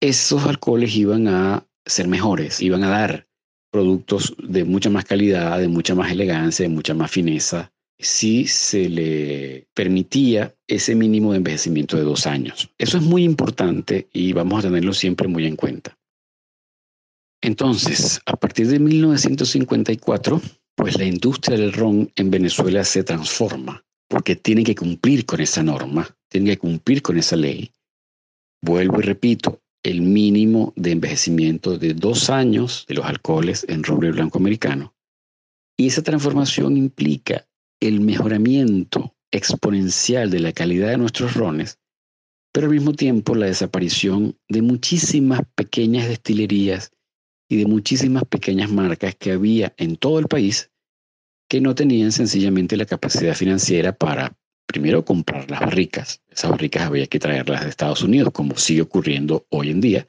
esos 0.00 0.44
alcoholes 0.44 0.94
iban 0.94 1.26
a 1.28 1.66
ser 1.84 2.08
mejores, 2.08 2.60
iban 2.60 2.84
a 2.84 2.90
dar 2.90 3.26
productos 3.70 4.34
de 4.42 4.64
mucha 4.64 4.90
más 4.90 5.04
calidad, 5.04 5.58
de 5.58 5.68
mucha 5.68 5.94
más 5.94 6.10
elegancia, 6.10 6.64
de 6.64 6.74
mucha 6.74 6.94
más 6.94 7.10
fineza, 7.10 7.72
si 7.98 8.46
se 8.46 8.88
le 8.88 9.68
permitía 9.74 10.54
ese 10.66 10.94
mínimo 10.94 11.32
de 11.32 11.38
envejecimiento 11.38 11.96
de 11.96 12.04
dos 12.04 12.26
años. 12.26 12.70
Eso 12.78 12.98
es 12.98 13.02
muy 13.02 13.24
importante 13.24 14.08
y 14.12 14.32
vamos 14.32 14.60
a 14.60 14.68
tenerlo 14.68 14.92
siempre 14.92 15.28
muy 15.28 15.46
en 15.46 15.56
cuenta. 15.56 15.95
Entonces, 17.46 18.20
a 18.26 18.34
partir 18.34 18.66
de 18.66 18.80
1954, 18.80 20.42
pues 20.74 20.98
la 20.98 21.04
industria 21.04 21.56
del 21.56 21.72
ron 21.72 22.10
en 22.16 22.28
Venezuela 22.28 22.82
se 22.82 23.04
transforma 23.04 23.84
porque 24.08 24.34
tiene 24.34 24.64
que 24.64 24.74
cumplir 24.74 25.24
con 25.26 25.40
esa 25.40 25.62
norma, 25.62 26.08
tiene 26.28 26.50
que 26.50 26.58
cumplir 26.58 27.02
con 27.02 27.18
esa 27.18 27.36
ley. 27.36 27.70
Vuelvo 28.60 28.98
y 28.98 29.04
repito, 29.04 29.62
el 29.84 30.02
mínimo 30.02 30.72
de 30.74 30.90
envejecimiento 30.90 31.78
de 31.78 31.94
dos 31.94 32.30
años 32.30 32.84
de 32.88 32.96
los 32.96 33.04
alcoholes 33.04 33.64
en 33.68 33.84
roble 33.84 34.10
blanco 34.10 34.38
americano. 34.38 34.96
Y 35.76 35.86
esa 35.86 36.02
transformación 36.02 36.76
implica 36.76 37.46
el 37.80 38.00
mejoramiento 38.00 39.14
exponencial 39.30 40.32
de 40.32 40.40
la 40.40 40.52
calidad 40.52 40.88
de 40.88 40.98
nuestros 40.98 41.34
rones, 41.34 41.78
pero 42.52 42.66
al 42.66 42.72
mismo 42.72 42.92
tiempo 42.92 43.36
la 43.36 43.46
desaparición 43.46 44.36
de 44.48 44.62
muchísimas 44.62 45.42
pequeñas 45.54 46.08
destilerías 46.08 46.90
y 47.48 47.56
de 47.56 47.66
muchísimas 47.66 48.24
pequeñas 48.24 48.70
marcas 48.70 49.14
que 49.14 49.32
había 49.32 49.74
en 49.76 49.96
todo 49.96 50.18
el 50.18 50.26
país 50.26 50.70
que 51.48 51.60
no 51.60 51.74
tenían 51.74 52.12
sencillamente 52.12 52.76
la 52.76 52.86
capacidad 52.86 53.34
financiera 53.34 53.92
para 53.92 54.36
primero 54.66 55.04
comprar 55.04 55.50
las 55.50 55.60
barricas. 55.60 56.22
Esas 56.28 56.50
barricas 56.50 56.82
había 56.82 57.06
que 57.06 57.20
traerlas 57.20 57.62
de 57.62 57.70
Estados 57.70 58.02
Unidos, 58.02 58.32
como 58.32 58.56
sigue 58.56 58.82
ocurriendo 58.82 59.46
hoy 59.50 59.70
en 59.70 59.80
día. 59.80 60.08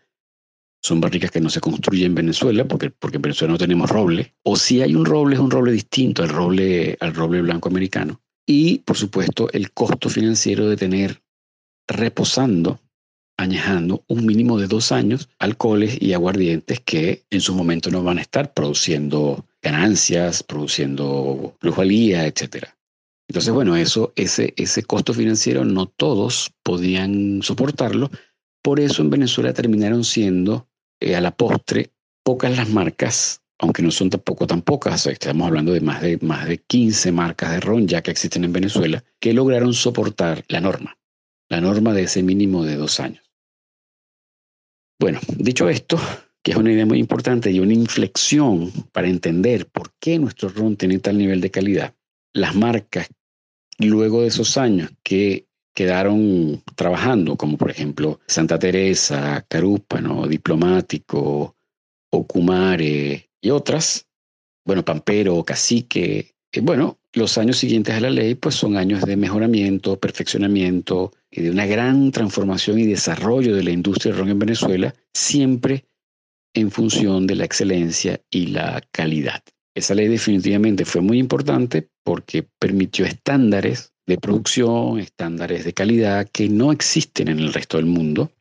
Son 0.82 1.00
barricas 1.00 1.32
que 1.32 1.42
no 1.42 1.50
se 1.50 1.60
construyen 1.60 2.08
en 2.08 2.16
Venezuela 2.16 2.68
porque, 2.68 2.90
porque 2.90 3.18
en 3.18 3.22
Venezuela 3.22 3.52
no 3.52 3.58
tenemos 3.58 3.90
roble. 3.90 4.36
O 4.44 4.56
si 4.56 4.82
hay 4.82 4.96
un 4.96 5.06
roble, 5.06 5.36
es 5.36 5.42
un 5.42 5.52
roble 5.52 5.72
distinto 5.72 6.24
al 6.24 6.30
roble, 6.30 6.98
al 7.00 7.14
roble 7.14 7.42
blanco 7.42 7.70
americano. 7.70 8.22
Y, 8.46 8.80
por 8.80 8.98
supuesto, 8.98 9.52
el 9.52 9.72
costo 9.72 10.10
financiero 10.10 10.70
de 10.70 10.78
tener 10.78 11.22
reposando, 11.88 12.80
añejando 13.38 14.04
un 14.08 14.26
mínimo 14.26 14.60
de 14.60 14.68
dos 14.68 14.92
años 14.92 15.30
alcoholes 15.40 15.98
y 16.02 16.14
aguardientes 16.14 16.80
que 16.80 17.24
en 17.30 17.42
su 17.42 17.54
momento 17.54 17.90
no 17.92 18.04
van 18.04 18.18
a 18.18 18.22
estar 18.22 18.54
produciendo 18.54 19.46
ganancias, 19.62 20.44
produciendo 20.44 21.56
plusvalía, 21.60 22.26
etcétera. 22.26 22.76
Entonces, 23.30 23.54
bueno, 23.54 23.76
eso, 23.76 24.14
ese, 24.16 24.54
ese 24.58 24.84
costo 24.84 25.14
financiero 25.14 25.66
no 25.66 25.86
todos 25.86 26.52
podían 26.64 27.42
soportarlo. 27.44 28.10
Por 28.64 28.80
eso 28.80 29.02
en 29.02 29.10
Venezuela 29.10 29.54
terminaron 29.54 30.04
siendo 30.04 30.68
eh, 31.00 31.16
a 31.16 31.22
la 31.22 31.36
postre 31.36 31.92
pocas 32.24 32.58
las 32.58 32.70
marcas, 32.70 33.42
aunque 33.60 33.82
no 33.82 33.92
son 33.92 34.10
tampoco 34.10 34.48
tan 34.48 34.62
pocas, 34.62 35.06
estamos 35.08 35.48
hablando 35.48 35.74
de 35.74 35.82
más, 35.82 36.02
de 36.02 36.18
más 36.22 36.48
de 36.48 36.58
15 36.58 37.12
marcas 37.12 37.52
de 37.52 37.60
ron 37.60 37.88
ya 37.88 38.02
que 38.02 38.12
existen 38.12 38.44
en 38.44 38.54
Venezuela, 38.54 39.04
que 39.20 39.34
lograron 39.34 39.74
soportar 39.74 40.44
la 40.48 40.62
norma, 40.62 40.98
la 41.50 41.62
norma 41.62 41.94
de 41.94 42.04
ese 42.04 42.24
mínimo 42.24 42.64
de 42.64 42.76
dos 42.76 43.00
años. 43.00 43.27
Bueno, 45.00 45.20
dicho 45.38 45.70
esto, 45.70 46.00
que 46.44 46.52
es 46.52 46.58
una 46.58 46.72
idea 46.72 46.86
muy 46.86 47.00
importante 47.00 47.52
y 47.52 47.60
una 47.60 47.74
inflexión 47.74 48.72
para 48.92 49.08
entender 49.08 49.68
por 49.68 49.94
qué 50.00 50.18
nuestro 50.18 50.50
ron 50.50 50.76
tiene 50.76 50.98
tal 51.00 51.18
nivel 51.18 51.40
de 51.42 51.52
calidad, 51.52 51.94
las 52.34 52.56
marcas 52.56 53.08
luego 53.80 54.22
de 54.22 54.28
esos 54.28 54.58
años 54.58 54.92
que 55.04 55.48
quedaron 55.76 56.64
trabajando, 56.76 57.36
como 57.36 57.58
por 57.58 57.70
ejemplo 57.70 58.20
Santa 58.26 58.58
Teresa, 58.58 59.46
Carúpano, 59.48 60.28
Diplomático, 60.28 61.56
Ocumare 62.10 63.30
y 63.40 63.50
otras, 63.52 64.08
bueno, 64.66 64.84
Pampero, 64.84 65.44
Cacique, 65.44 66.36
eh, 66.52 66.62
bueno, 66.62 66.98
los 67.14 67.38
años 67.38 67.58
siguientes 67.58 67.96
a 67.96 68.00
la 68.00 68.10
ley 68.10 68.36
pues 68.36 68.56
son 68.56 68.78
años 68.78 69.02
de 69.02 69.16
mejoramiento, 69.16 70.00
perfeccionamiento 70.00 71.14
y 71.32 71.42
de 71.42 71.52
una 71.52 71.66
gran 71.66 72.12
transformación 72.12 72.80
y 72.80 72.86
desarrollo 72.86 73.56
de 73.56 73.64
la 73.64 73.72
industria 73.72 74.12
del 74.12 74.20
ron 74.20 74.30
en 74.30 74.40
Venezuela, 74.40 74.94
siempre 75.14 75.86
en 76.54 76.72
función 76.72 77.28
de 77.28 77.36
la 77.36 77.46
excelencia 77.46 78.22
y 78.30 78.48
la 78.48 78.82
calidad. 78.92 79.44
Esa 79.76 79.94
ley 79.94 80.08
definitivamente 80.08 80.86
fue 80.86 81.02
muy 81.02 81.20
importante 81.20 81.88
porque 82.04 82.44
permitió 82.58 83.06
estándares 83.06 83.94
de 84.08 84.18
producción, 84.18 85.00
estándares 85.00 85.66
de 85.66 85.74
calidad 85.74 86.28
que 86.32 86.50
no 86.50 86.72
existen 86.72 87.28
en 87.28 87.40
el 87.40 87.54
resto 87.54 87.78
del 87.78 87.86
mundo, 87.86 88.32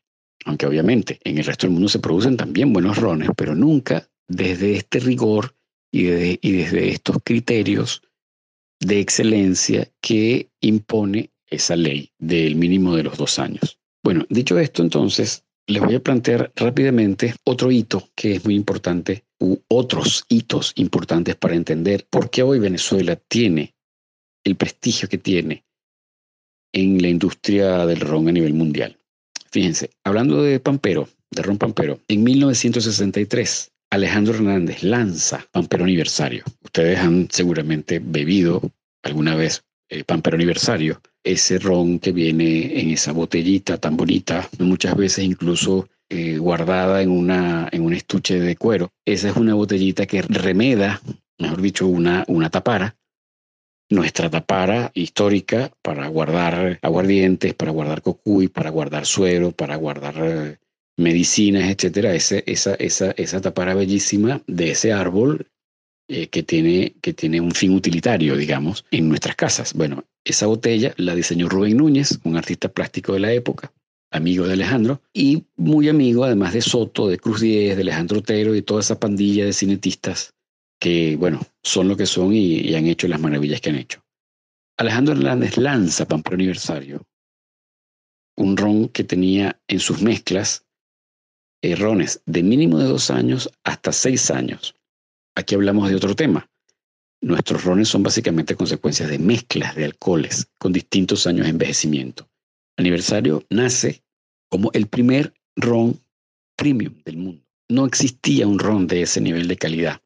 aunque 0.45 0.67
obviamente 0.67 1.21
en 1.25 1.39
el 1.39 1.45
resto 1.45 1.67
del 1.67 1.75
mundo 1.75 1.89
se 1.89 1.99
producen 1.99 2.37
también 2.37 2.73
buenos 2.73 2.97
rones, 2.97 3.29
pero 3.37 3.55
nunca 3.55 4.09
desde 4.29 4.77
este 4.77 5.01
rigor 5.01 5.55
y, 5.93 6.05
desde 6.05 6.91
estos 6.91 7.19
criterios 7.25 8.03
de 8.81 9.01
excelencia 9.01 9.91
que 10.01 10.51
impone 10.61 11.31
esa 11.49 11.77
ley 11.77 12.11
del 12.19 12.57
mínimo 12.57 12.97
de 12.97 13.05
los 13.05 13.17
dos 13.17 13.39
años. 13.39 13.79
Bueno, 14.03 14.25
dicho 14.29 14.59
esto, 14.59 14.83
entonces, 14.83 15.45
les 15.67 15.83
voy 15.83 15.97
a 15.97 16.03
plantear 16.03 16.53
rápidamente 16.55 17.35
otro 17.45 17.71
hito 17.71 18.09
que 18.15 18.37
es 18.37 18.45
muy 18.45 18.55
importante 18.55 19.25
u 19.41 19.59
otros 19.69 20.25
hitos 20.29 20.73
importantes 20.77 21.35
para 21.37 21.55
entender 21.55 22.07
por 22.09 22.31
qué 22.31 22.43
hoy 22.43 22.59
Venezuela 22.59 23.17
tiene 23.17 23.75
el 24.45 24.57
prestigio 24.57 25.09
que 25.09 25.19
tiene 25.19 25.65
en 26.73 27.01
la 27.03 27.09
industria 27.09 27.87
del 27.87 28.01
ron 28.01 28.29
a 28.29 28.33
nivel 28.33 28.55
mundial. 28.55 28.97
Fíjense, 29.51 29.91
hablando 30.05 30.43
de 30.43 30.61
Pampero, 30.61 31.09
de 31.31 31.43
ron 31.43 31.59
Pampero, 31.59 32.01
en 32.09 32.23
1963 32.23 33.73
Alejandro 33.91 34.35
Hernández 34.35 34.83
lanza 34.83 35.47
Pampero 35.53 35.85
Aniversario. 35.85 36.45
Ustedes 36.63 36.99
han 36.99 37.29
seguramente 37.31 38.01
bebido 38.01 38.61
alguna 39.03 39.37
vez 39.37 39.63
eh, 39.89 40.03
Pampero 40.03 40.35
Aniversario, 40.35 41.01
ese 41.23 41.59
ron 41.59 42.01
que 42.01 42.13
viene 42.13 42.81
en 42.81 42.91
esa 42.91 43.13
botellita 43.13 43.79
tan 43.79 43.97
bonita, 43.97 44.49
muchas 44.59 44.97
veces 44.97 45.25
incluso 45.25 45.89
eh, 46.09 46.39
guardada 46.39 47.03
en, 47.03 47.11
una, 47.11 47.69
en 47.71 47.83
un 47.83 47.93
estuche 47.93 48.41
de 48.41 48.57
cuero. 48.57 48.93
Esa 49.05 49.29
es 49.31 49.37
una 49.37 49.55
botellita 49.55 50.07
que 50.07 50.23
remeda, 50.23 51.01
mejor 51.39 51.63
dicho, 51.63 51.87
una, 51.87 52.25
una 52.27 52.51
tapara. 52.51 52.97
Nuestra 53.89 54.29
tapara 54.29 54.91
histórica 54.95 55.71
para 55.83 56.09
guardar 56.09 56.81
aguardientes, 56.83 57.55
para 57.55 57.71
guardar 57.71 58.03
cocuy, 58.03 58.49
para 58.49 58.71
guardar 58.71 59.07
suero, 59.07 59.53
para 59.53 59.77
guardar 59.77 60.15
eh, 60.19 60.59
medicinas, 60.97 61.71
etcétera. 61.71 62.15
esa, 62.15 62.39
esa, 62.39 62.75
esa 62.77 63.41
tapara 63.41 63.75
bellísima 63.75 64.43
de 64.47 64.71
ese 64.71 64.93
árbol 64.93 65.49
eh, 66.09 66.29
que, 66.29 66.45
tiene, 66.45 67.41
un 67.41 67.51
fin 67.51 67.75
utilitario, 67.75 68.37
digamos, 68.37 68.85
en 68.93 69.09
nuestras 69.09 69.35
casas. 69.35 69.75
Bueno, 69.75 70.05
esa 70.25 70.47
botella 70.47 70.95
la 70.99 71.17
diseñó 71.17 71.49
Rubén 71.49 71.79
Núñez, 71.79 72.21
un 72.23 72.37
artista 72.37 72.69
plástico 72.69 73.13
de 73.15 73.21
la 73.21 73.33
época, 73.33 73.73
amigo 74.13 74.47
de 74.47 74.53
Alejandro, 74.53 75.03
y 75.13 75.47
muy 75.57 75.89
amigo 75.89 76.23
además 76.25 76.53
de 76.53 76.63
Soto, 76.63 77.09
de 77.09 77.19
Cruz 77.19 77.41
Diez, 77.41 77.75
de 77.75 77.83
Alejandro 77.83 78.21
Otero 78.21 78.55
y 78.55 78.63
toda 78.63 78.81
esa 78.81 79.01
pandilla 79.01 79.47
de 79.47 79.53
cinetistas 79.53 80.33
que, 80.79 81.17
bueno, 81.17 81.41
son 81.65 81.89
lo 81.89 81.97
que 81.97 82.07
son 82.07 82.33
y, 82.33 82.73
han 82.75 82.87
hecho 82.87 83.09
las 83.09 83.21
maravillas 83.21 83.61
que 83.61 83.71
han 83.71 83.77
hecho. 83.77 84.01
Alejandro 84.79 85.15
Hernández 85.15 85.57
lanza 85.57 86.07
Pampero 86.07 86.37
Aniversario, 86.37 87.03
un 88.37 88.57
ron 88.57 88.91
que 88.91 89.03
tenía 89.03 89.59
en 89.67 89.81
sus 89.81 90.03
mezclas 90.03 90.66
errones 91.63 92.23
de 92.27 92.43
mínimo 92.43 92.79
de 92.79 92.87
dos 92.87 93.11
años 93.11 93.51
hasta 93.65 93.93
seis 93.93 94.31
años. 94.31 94.75
Aquí 95.35 95.55
hablamos 95.55 95.89
de 95.89 95.97
otro 95.97 96.15
tema. 96.15 96.49
Nuestros 97.21 97.65
rones 97.65 97.89
son 97.89 98.03
básicamente 98.03 98.55
consecuencias 98.55 99.11
de 99.11 99.19
mezclas 99.19 99.75
de 99.75 99.85
alcoholes 99.85 100.49
con 100.59 100.73
distintos 100.73 101.27
años 101.27 101.45
de 101.45 101.51
envejecimiento 101.51 102.29
aniversario 102.77 103.45
nace 103.51 104.03
como 104.49 104.71
el 104.73 104.87
primer 104.87 105.35
ron 105.57 105.99
premium 106.57 106.95
del 107.05 107.17
mundo. 107.17 107.43
No 107.69 107.87
existía 107.87 108.47
un 108.47 108.59
ron 108.59 108.87
de 108.87 109.03
ese 109.03 109.21
nivel 109.21 109.49
de 109.49 109.57
calidad 109.57 110.01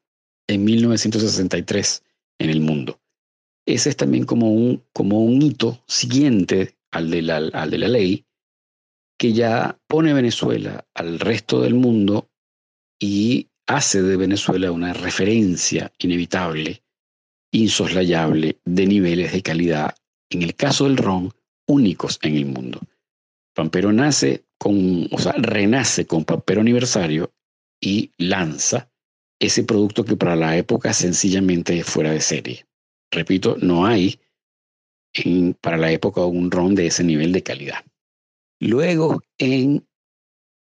en 0.47 0.63
1963 0.63 2.03
en 2.39 2.49
el 2.49 2.61
mundo. 2.61 2.99
Ese 3.65 3.89
es 3.89 3.95
también 3.97 4.25
como 4.25 4.51
un, 4.51 4.83
como 4.93 5.23
un 5.23 5.41
hito 5.41 5.83
siguiente 5.87 6.75
al 6.91 7.11
de, 7.11 7.21
la, 7.21 7.37
al 7.37 7.69
de 7.69 7.77
la 7.77 7.87
ley 7.87 8.25
que 9.21 9.33
ya 9.33 9.79
pone 9.87 10.15
Venezuela 10.15 10.87
al 10.95 11.19
resto 11.19 11.61
del 11.61 11.75
mundo 11.75 12.31
y 12.99 13.49
hace 13.67 14.01
de 14.01 14.17
Venezuela 14.17 14.71
una 14.71 14.93
referencia 14.93 15.93
inevitable, 15.99 16.81
insoslayable 17.51 18.59
de 18.65 18.87
niveles 18.87 19.31
de 19.31 19.43
calidad, 19.43 19.95
en 20.31 20.41
el 20.41 20.55
caso 20.55 20.85
del 20.85 20.97
ron, 20.97 21.31
únicos 21.67 22.17
en 22.23 22.35
el 22.35 22.47
mundo. 22.47 22.79
Pampero 23.53 23.93
nace 23.93 24.43
con, 24.57 25.07
o 25.11 25.19
sea, 25.19 25.33
renace 25.33 26.07
con 26.07 26.25
Pampero 26.25 26.61
Aniversario 26.61 27.31
y 27.79 28.09
lanza 28.17 28.89
ese 29.39 29.63
producto 29.63 30.03
que 30.03 30.15
para 30.15 30.35
la 30.35 30.57
época 30.57 30.93
sencillamente 30.93 31.77
es 31.77 31.85
fuera 31.85 32.09
de 32.09 32.21
serie. 32.21 32.65
Repito, 33.11 33.55
no 33.61 33.85
hay 33.85 34.19
para 35.61 35.77
la 35.77 35.91
época 35.91 36.25
un 36.25 36.49
ron 36.49 36.73
de 36.73 36.87
ese 36.87 37.03
nivel 37.03 37.31
de 37.33 37.43
calidad. 37.43 37.85
Luego, 38.61 39.21
en 39.39 39.85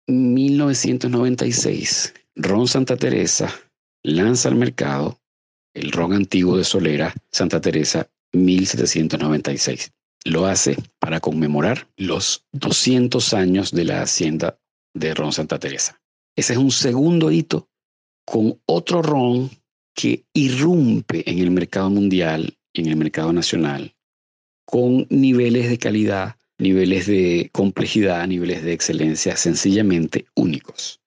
1996, 0.07 2.13
Ron 2.35 2.67
Santa 2.67 2.97
Teresa 2.97 3.49
lanza 4.03 4.49
al 4.49 4.55
mercado 4.55 5.21
el 5.73 5.93
ron 5.93 6.11
antiguo 6.11 6.57
de 6.57 6.65
Solera 6.65 7.13
Santa 7.31 7.61
Teresa 7.61 8.09
1796. 8.33 9.93
Lo 10.25 10.45
hace 10.45 10.75
para 10.99 11.21
conmemorar 11.21 11.87
los 11.95 12.45
200 12.51 13.33
años 13.33 13.71
de 13.71 13.85
la 13.85 14.01
hacienda 14.01 14.59
de 14.93 15.13
Ron 15.13 15.31
Santa 15.31 15.57
Teresa. 15.57 16.01
Ese 16.35 16.51
es 16.51 16.59
un 16.59 16.71
segundo 16.71 17.31
hito 17.31 17.69
con 18.25 18.59
otro 18.65 19.03
ron 19.03 19.49
que 19.93 20.25
irrumpe 20.33 21.23
en 21.31 21.39
el 21.39 21.49
mercado 21.49 21.89
mundial 21.89 22.57
en 22.73 22.87
el 22.87 22.97
mercado 22.97 23.31
nacional 23.31 23.95
con 24.65 25.05
niveles 25.09 25.69
de 25.69 25.77
calidad, 25.77 26.35
niveles 26.57 27.07
de 27.07 27.49
complejidad, 27.51 28.27
niveles 28.27 28.63
de 28.63 28.73
excelencia 28.73 29.35
sencillamente 29.35 30.25
únicos, 30.35 31.01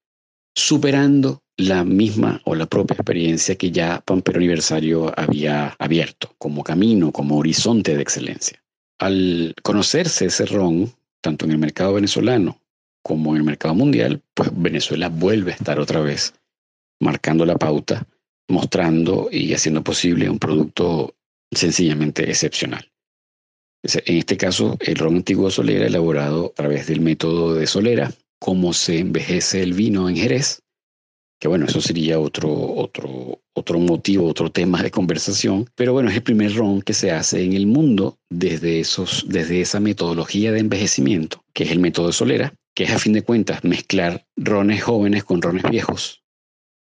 superando 0.55 1.43
la 1.57 1.85
misma 1.85 2.41
o 2.45 2.55
la 2.55 2.67
propia 2.67 2.95
experiencia 2.95 3.57
que 3.57 3.71
ya 3.71 4.01
Pampero 4.01 4.39
Aniversario 4.39 5.13
había 5.19 5.75
abierto 5.79 6.35
como 6.39 6.63
camino, 6.63 7.11
como 7.11 7.39
horizonte 7.39 7.97
de 7.97 8.03
excelencia. 8.03 8.63
Al 8.99 9.55
conocerse 9.63 10.27
ese 10.27 10.47
ron, 10.47 10.93
tanto 11.21 11.45
en 11.45 11.53
el 11.53 11.59
mercado 11.59 11.95
venezolano 11.95 12.61
como 13.03 13.33
en 13.33 13.39
el 13.39 13.45
mercado 13.45 13.75
mundial, 13.75 14.23
pues 14.35 14.51
Venezuela 14.55 15.09
vuelve 15.09 15.53
a 15.53 15.57
estar 15.57 15.81
otra 15.81 16.01
vez 16.01 16.35
marcando 17.01 17.45
la 17.45 17.57
pauta, 17.57 18.07
mostrando 18.49 19.29
y 19.31 19.55
haciendo 19.55 19.83
posible 19.83 20.29
un 20.29 20.39
producto 20.39 21.15
sencillamente 21.51 22.29
excepcional. 22.29 22.91
En 23.83 24.17
este 24.17 24.37
caso, 24.37 24.77
el 24.81 24.97
ron 24.97 25.17
antiguo 25.17 25.51
Solera 25.51 25.87
elaborado 25.87 26.47
a 26.47 26.55
través 26.55 26.87
del 26.89 27.01
método 27.01 27.55
de 27.55 27.67
Solera, 27.67 28.13
cómo 28.41 28.73
se 28.73 28.99
envejece 28.99 29.63
el 29.63 29.73
vino 29.73 30.09
en 30.09 30.17
Jerez, 30.17 30.63
que 31.41 31.49
bueno, 31.49 31.67
eso 31.67 31.81
sería 31.81 32.19
otro, 32.19 32.51
otro, 32.51 33.41
otro 33.55 33.79
motivo, 33.79 34.27
otro 34.27 34.51
tema 34.51 34.83
de 34.83 34.91
conversación, 34.91 35.71
pero 35.77 35.93
bueno, 35.93 36.11
es 36.11 36.17
el 36.17 36.23
primer 36.23 36.55
ron 36.55 36.83
que 36.83 36.95
se 36.95 37.13
hace 37.13 37.45
en 37.45 37.53
el 37.53 37.67
mundo 37.67 38.19
desde, 38.29 38.81
esos, 38.81 39.25
desde 39.29 39.61
esa 39.61 39.79
metodología 39.79 40.51
de 40.51 40.59
envejecimiento, 40.59 41.45
que 41.55 41.65
es 41.65 41.71
el 41.71 41.79
método 41.79 42.09
de 42.09 42.13
Solera, 42.13 42.55
que 42.75 42.85
es 42.85 42.91
a 42.91 42.99
fin 42.99 43.13
de 43.13 43.23
cuentas 43.23 43.63
mezclar 43.63 44.27
rones 44.37 44.83
jóvenes 44.83 45.23
con 45.23 45.41
rones 45.41 45.63
viejos 45.71 46.23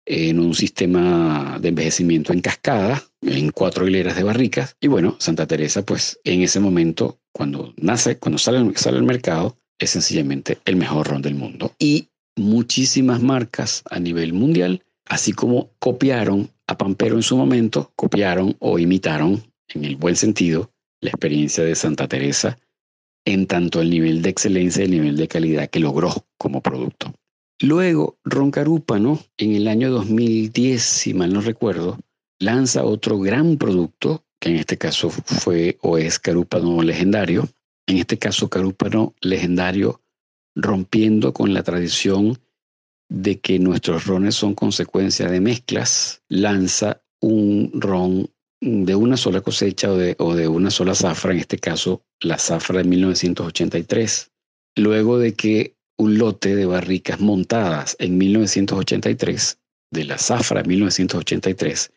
en 0.07 0.41
un 0.41 0.55
sistema 0.55 1.59
de 1.61 1.69
envejecimiento 1.69 2.33
en 2.33 2.41
cascada, 2.41 3.03
en 3.21 3.51
cuatro 3.51 3.87
hileras 3.87 4.17
de 4.17 4.25
barricas. 4.25 4.77
Y 4.81 4.89
bueno, 4.89 5.17
Santa 5.19 5.47
Teresa, 5.47 5.85
pues 5.85 6.19
en 6.25 6.43
ese 6.43 6.61
momento, 6.61 7.21
cuando 7.33 7.73
nace, 7.77 8.19
cuando 8.19 8.39
sale, 8.39 8.59
sale 8.77 8.99
al 8.99 9.05
mercado, 9.05 9.57
es 9.79 9.91
sencillamente 9.91 10.59
el 10.65 10.77
mejor 10.77 11.09
ron 11.09 11.23
del 11.23 11.35
mundo. 11.35 11.75
Y 11.79 12.09
muchísimas 12.37 13.23
marcas 13.23 13.83
a 13.91 14.01
nivel 14.01 14.33
mundial, 14.33 14.83
así 15.07 15.33
como 15.33 15.71
copiaron 15.79 16.51
a 16.67 16.79
Pampero 16.79 17.17
en 17.17 17.23
su 17.23 17.37
momento, 17.37 17.93
copiaron 17.97 18.57
o 18.59 18.79
imitaron, 18.79 19.43
en 19.69 19.85
el 19.85 19.97
buen 19.97 20.17
sentido, 20.17 20.71
la 21.01 21.11
experiencia 21.11 21.65
de 21.65 21.75
Santa 21.75 22.09
Teresa 22.09 22.59
en 23.25 23.47
tanto 23.47 23.81
el 23.81 23.91
nivel 23.91 24.23
de 24.23 24.31
excelencia 24.31 24.83
y 24.83 24.87
el 24.87 24.91
nivel 24.91 25.17
de 25.17 25.29
calidad 25.29 25.71
que 25.71 25.81
logró 25.81 26.27
como 26.39 26.61
producto. 26.61 27.15
Luego, 27.63 28.19
Ron 28.25 28.51
Carúpano, 28.51 29.21
en 29.37 29.55
el 29.55 29.69
año 29.69 29.89
2010, 29.93 30.83
si 30.83 31.15
mal 31.15 31.33
no 31.33 31.41
recuerdo, 31.41 31.97
lanza 32.41 32.83
otro 32.85 33.21
gran 33.21 33.57
producto, 33.57 34.25
que 34.41 34.49
en 34.49 34.57
este 34.57 34.79
caso 34.79 35.11
fue 35.11 35.79
o 35.81 35.97
es 35.97 36.19
Carúpano 36.19 36.83
Legendario. 36.83 37.49
En 37.87 37.99
este 37.99 38.19
caso, 38.19 38.51
Carúpano 38.51 39.15
Legendario 39.21 40.03
rompiendo 40.57 41.33
con 41.33 41.55
la 41.55 41.63
tradición 41.63 42.37
de 43.09 43.39
que 43.39 43.61
nuestros 43.61 44.07
rones 44.07 44.35
son 44.35 44.57
consecuencia 44.57 45.29
de 45.29 45.41
mezclas, 45.41 46.21
lanza 46.29 47.05
un 47.21 47.71
ron 47.75 48.29
de 48.61 48.97
una 48.97 49.17
sola 49.17 49.41
cosecha 49.41 49.93
o 49.93 49.97
de, 49.97 50.17
o 50.19 50.35
de 50.35 50.49
una 50.49 50.73
sola 50.73 50.97
zafra, 50.97 51.33
en 51.33 51.39
este 51.39 51.59
caso 51.59 52.03
la 52.21 52.39
zafra 52.39 52.79
de 52.79 52.89
1983. 52.89 54.33
Luego 54.75 55.19
de 55.19 55.35
que 55.35 55.77
un 56.03 56.19
lote 56.19 56.57
de 56.57 56.67
barricas 56.67 57.21
montadas 57.21 57.97
en 58.01 58.19
1983, 58.19 59.59
de 59.93 60.05
la 60.05 60.19
zafra 60.19 60.63
1983, 60.63 61.93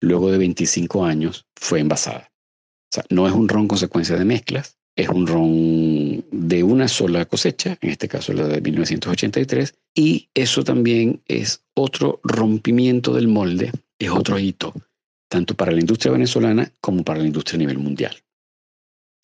luego 0.00 0.30
de 0.30 0.38
25 0.38 1.04
años, 1.04 1.46
fue 1.56 1.80
envasada. 1.80 2.30
O 2.30 2.94
sea, 2.94 3.04
no 3.10 3.26
es 3.26 3.32
un 3.32 3.48
ron 3.48 3.66
consecuencia 3.66 4.16
de 4.16 4.24
mezclas, 4.24 4.76
es 4.96 5.08
un 5.08 5.26
ron 5.26 6.24
de 6.30 6.62
una 6.62 6.86
sola 6.86 7.24
cosecha, 7.24 7.78
en 7.80 7.90
este 7.90 8.06
caso 8.06 8.32
la 8.32 8.46
de 8.46 8.60
1983, 8.60 9.74
y 9.94 10.28
eso 10.34 10.62
también 10.62 11.20
es 11.26 11.64
otro 11.74 12.20
rompimiento 12.22 13.14
del 13.14 13.28
molde, 13.28 13.72
es 13.98 14.10
otro 14.10 14.38
hito, 14.38 14.72
tanto 15.28 15.54
para 15.54 15.72
la 15.72 15.80
industria 15.80 16.12
venezolana 16.12 16.70
como 16.80 17.02
para 17.02 17.20
la 17.20 17.26
industria 17.26 17.56
a 17.56 17.60
nivel 17.60 17.78
mundial. 17.78 18.16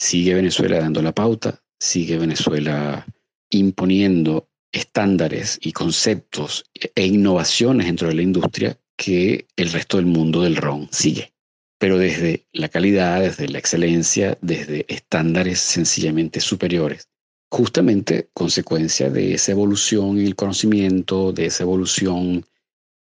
Sigue 0.01 0.35
Venezuela 0.35 0.79
dando 0.79 1.03
la 1.03 1.13
pauta, 1.13 1.61
sigue 1.79 2.19
Venezuela 2.19 3.07
imponiendo 3.51 4.49
estándares 4.73 5.59
y 5.63 5.73
conceptos 5.73 6.65
e 6.75 7.07
innovaciones 7.07 7.87
dentro 7.87 8.09
de 8.09 8.15
la 8.15 8.23
industria 8.23 8.79
que 8.97 9.47
el 9.57 9.71
resto 9.71 9.97
del 9.97 10.07
mundo 10.07 10.43
del 10.43 10.57
ron 10.57 10.89
sigue. 10.91 11.33
Pero 11.79 11.99
desde 11.99 12.47
la 12.53 12.69
calidad, 12.69 13.21
desde 13.23 13.49
la 13.49 13.59
excelencia, 13.59 14.37
desde 14.43 14.85
estándares 14.89 15.61
sencillamente 15.61 16.41
superiores. 16.41 17.09
Justamente 17.51 18.29
consecuencia 18.35 19.09
de 19.09 19.35
esa 19.35 19.53
evolución 19.53 20.19
en 20.19 20.27
el 20.27 20.37
conocimiento, 20.37 21.33
de 21.33 21.47
esa 21.47 21.63
evolución 21.63 22.45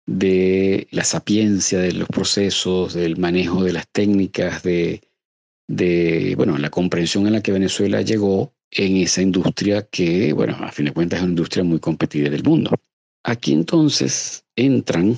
de 0.05 0.87
la 0.91 1.03
sapiencia 1.03 1.79
de 1.79 1.93
los 1.93 2.07
procesos, 2.07 2.93
del 2.93 3.17
manejo 3.17 3.63
de 3.63 3.73
las 3.73 3.87
técnicas, 3.89 4.63
de, 4.63 5.01
de 5.67 6.33
bueno, 6.35 6.57
la 6.57 6.69
comprensión 6.69 7.27
en 7.27 7.33
la 7.33 7.41
que 7.41 7.51
Venezuela 7.51 8.01
llegó 8.01 8.53
en 8.71 8.97
esa 8.97 9.21
industria 9.21 9.83
que, 9.83 10.33
bueno, 10.33 10.57
a 10.59 10.71
fin 10.71 10.85
de 10.85 10.93
cuentas 10.93 11.19
es 11.19 11.23
una 11.23 11.31
industria 11.31 11.63
muy 11.63 11.79
competida 11.79 12.29
del 12.29 12.43
mundo. 12.43 12.71
Aquí 13.23 13.53
entonces 13.53 14.45
entran 14.55 15.17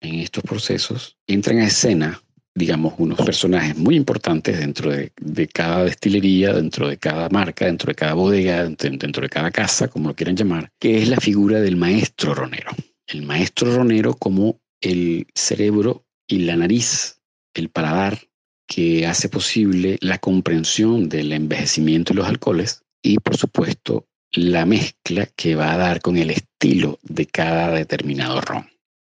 en 0.00 0.14
estos 0.16 0.42
procesos, 0.42 1.16
entran 1.26 1.58
a 1.58 1.66
escena, 1.66 2.20
digamos, 2.54 2.94
unos 2.98 3.18
personajes 3.18 3.76
muy 3.76 3.96
importantes 3.96 4.58
dentro 4.58 4.90
de, 4.90 5.12
cada 5.52 5.84
destilería, 5.84 6.52
dentro 6.52 6.88
de 6.88 6.96
cada 6.96 7.28
marca, 7.28 7.66
dentro 7.66 7.88
de 7.88 7.94
cada 7.94 8.14
bodega, 8.14 8.64
dentro, 8.64 8.90
dentro 8.90 9.22
de 9.22 9.28
cada 9.28 9.50
casa, 9.50 9.88
como 9.88 10.08
lo 10.08 10.14
quieran 10.14 10.36
llamar, 10.36 10.70
que 10.78 11.02
es 11.02 11.08
la 11.08 11.18
figura 11.18 11.60
del 11.60 11.76
maestro 11.76 12.34
ronero. 12.34 12.70
El 13.06 13.22
maestro 13.22 13.74
ronero 13.74 14.14
como 14.14 14.60
el 14.80 15.26
cerebro 15.34 16.04
y 16.26 16.40
la 16.40 16.56
nariz, 16.56 17.20
el 17.54 17.68
paladar 17.68 18.18
que 18.66 19.06
hace 19.06 19.28
posible 19.28 19.98
la 20.00 20.18
comprensión 20.18 21.08
del 21.08 21.32
envejecimiento 21.32 22.12
de 22.12 22.18
los 22.18 22.28
alcoholes 22.28 22.82
y, 23.02 23.18
por 23.18 23.36
supuesto, 23.36 24.06
la 24.32 24.66
mezcla 24.66 25.26
que 25.36 25.54
va 25.54 25.72
a 25.72 25.76
dar 25.76 26.00
con 26.00 26.16
el 26.16 26.30
estilo 26.30 26.98
de 27.02 27.26
cada 27.26 27.70
determinado 27.70 28.40
ron, 28.40 28.68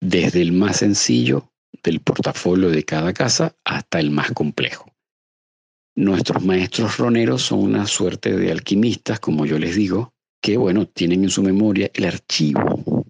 desde 0.01 0.43
el 0.43 0.53
más 0.53 0.79
sencillo 0.79 1.53
del 1.83 2.01
portafolio 2.01 2.71
de 2.71 2.85
cada 2.85 3.13
casa 3.13 3.55
hasta 3.65 4.01
el 4.01 4.11
más 4.11 4.33
complejo. 4.33 4.93
Nuestros 5.95 6.45
maestros 6.45 6.99
roneros 6.99 7.43
son 7.43 7.61
una 7.61 7.87
suerte 7.87 8.37
de 8.37 8.51
alquimistas, 8.51 9.21
como 9.21 9.47
yo 9.47 9.59
les 9.59 9.77
digo, 9.77 10.13
que, 10.43 10.57
bueno, 10.57 10.87
tienen 10.87 11.25
en 11.25 11.31
su 11.31 11.43
memoria 11.43 11.91
el 11.95 12.05
archivo 12.05 13.07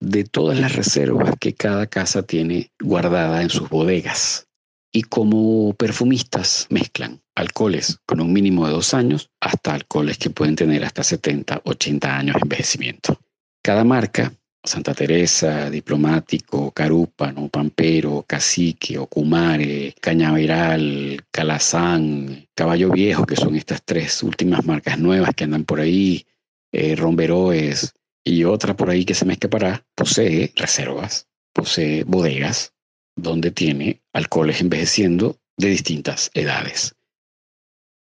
de 0.00 0.24
todas 0.24 0.58
las 0.58 0.74
reservas 0.74 1.34
que 1.38 1.54
cada 1.54 1.86
casa 1.86 2.22
tiene 2.22 2.72
guardada 2.80 3.42
en 3.42 3.50
sus 3.50 3.68
bodegas 3.68 4.48
y 4.92 5.02
como 5.02 5.72
perfumistas 5.74 6.66
mezclan 6.68 7.22
alcoholes 7.34 7.98
con 8.06 8.20
un 8.20 8.32
mínimo 8.32 8.66
de 8.66 8.74
dos 8.74 8.92
años 8.92 9.30
hasta 9.40 9.74
alcoholes 9.74 10.18
que 10.18 10.30
pueden 10.30 10.54
tener 10.54 10.84
hasta 10.84 11.02
70, 11.02 11.62
80 11.64 12.16
años 12.16 12.34
de 12.34 12.40
envejecimiento. 12.42 13.18
Cada 13.62 13.84
marca, 13.84 14.34
Santa 14.62 14.94
Teresa, 14.94 15.70
Diplomático, 15.70 16.70
Carúpano, 16.72 17.48
Pampero, 17.48 18.24
Cacique, 18.28 18.98
Ocumare, 18.98 19.94
Cañaveral, 20.00 21.24
Calazán, 21.30 22.46
Caballo 22.54 22.90
Viejo, 22.90 23.24
que 23.24 23.36
son 23.36 23.56
estas 23.56 23.82
tres 23.82 24.22
últimas 24.22 24.64
marcas 24.64 24.98
nuevas 24.98 25.34
que 25.34 25.44
andan 25.44 25.64
por 25.64 25.80
ahí, 25.80 26.26
eh, 26.70 26.94
Romberoes 26.96 27.94
y 28.24 28.44
otra 28.44 28.76
por 28.76 28.90
ahí 28.90 29.04
que 29.04 29.14
se 29.14 29.24
me 29.24 29.32
escapará, 29.32 29.84
posee 29.96 30.52
reservas, 30.54 31.28
posee 31.52 32.04
bodegas 32.04 32.72
donde 33.16 33.50
tiene 33.50 34.00
alcoholes 34.12 34.60
envejeciendo 34.60 35.38
de 35.56 35.68
distintas 35.68 36.30
edades. 36.34 36.94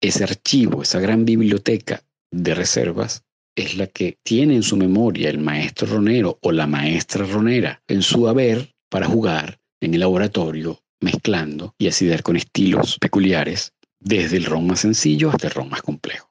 Ese 0.00 0.24
archivo, 0.24 0.82
esa 0.82 1.00
gran 1.00 1.24
biblioteca 1.24 2.02
de 2.30 2.54
reservas 2.54 3.24
es 3.54 3.76
la 3.76 3.86
que 3.86 4.18
tiene 4.22 4.56
en 4.56 4.62
su 4.62 4.76
memoria 4.76 5.28
el 5.28 5.38
maestro 5.38 5.86
ronero 5.86 6.38
o 6.42 6.52
la 6.52 6.66
maestra 6.66 7.26
ronera 7.26 7.82
en 7.86 8.02
su 8.02 8.28
haber 8.28 8.74
para 8.88 9.06
jugar 9.06 9.60
en 9.80 9.94
el 9.94 10.00
laboratorio 10.00 10.82
mezclando 11.00 11.74
y 11.78 11.88
así 11.88 12.06
dar 12.06 12.22
con 12.22 12.36
estilos 12.36 12.98
peculiares 12.98 13.74
desde 14.00 14.36
el 14.38 14.44
ron 14.44 14.66
más 14.66 14.80
sencillo 14.80 15.30
hasta 15.30 15.48
el 15.48 15.54
ron 15.54 15.68
más 15.68 15.82
complejo. 15.82 16.30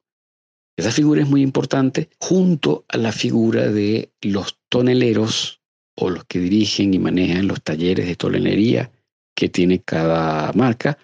Esa 0.78 0.92
figura 0.92 1.22
es 1.22 1.30
muy 1.30 1.42
importante 1.42 2.10
junto 2.20 2.86
a 2.88 2.98
la 2.98 3.12
figura 3.12 3.68
de 3.68 4.12
los 4.22 4.58
toneleros 4.70 5.61
o 6.02 6.10
los 6.10 6.26
que 6.26 6.40
dirigen 6.40 6.94
y 6.94 7.00
manejan 7.00 7.48
los 7.48 7.62
talleres 7.62 8.08
de 8.08 8.16
tonelería 8.16 8.92
que 9.36 9.50
tiene 9.50 9.82
cada 9.82 10.52
marca, 10.54 10.98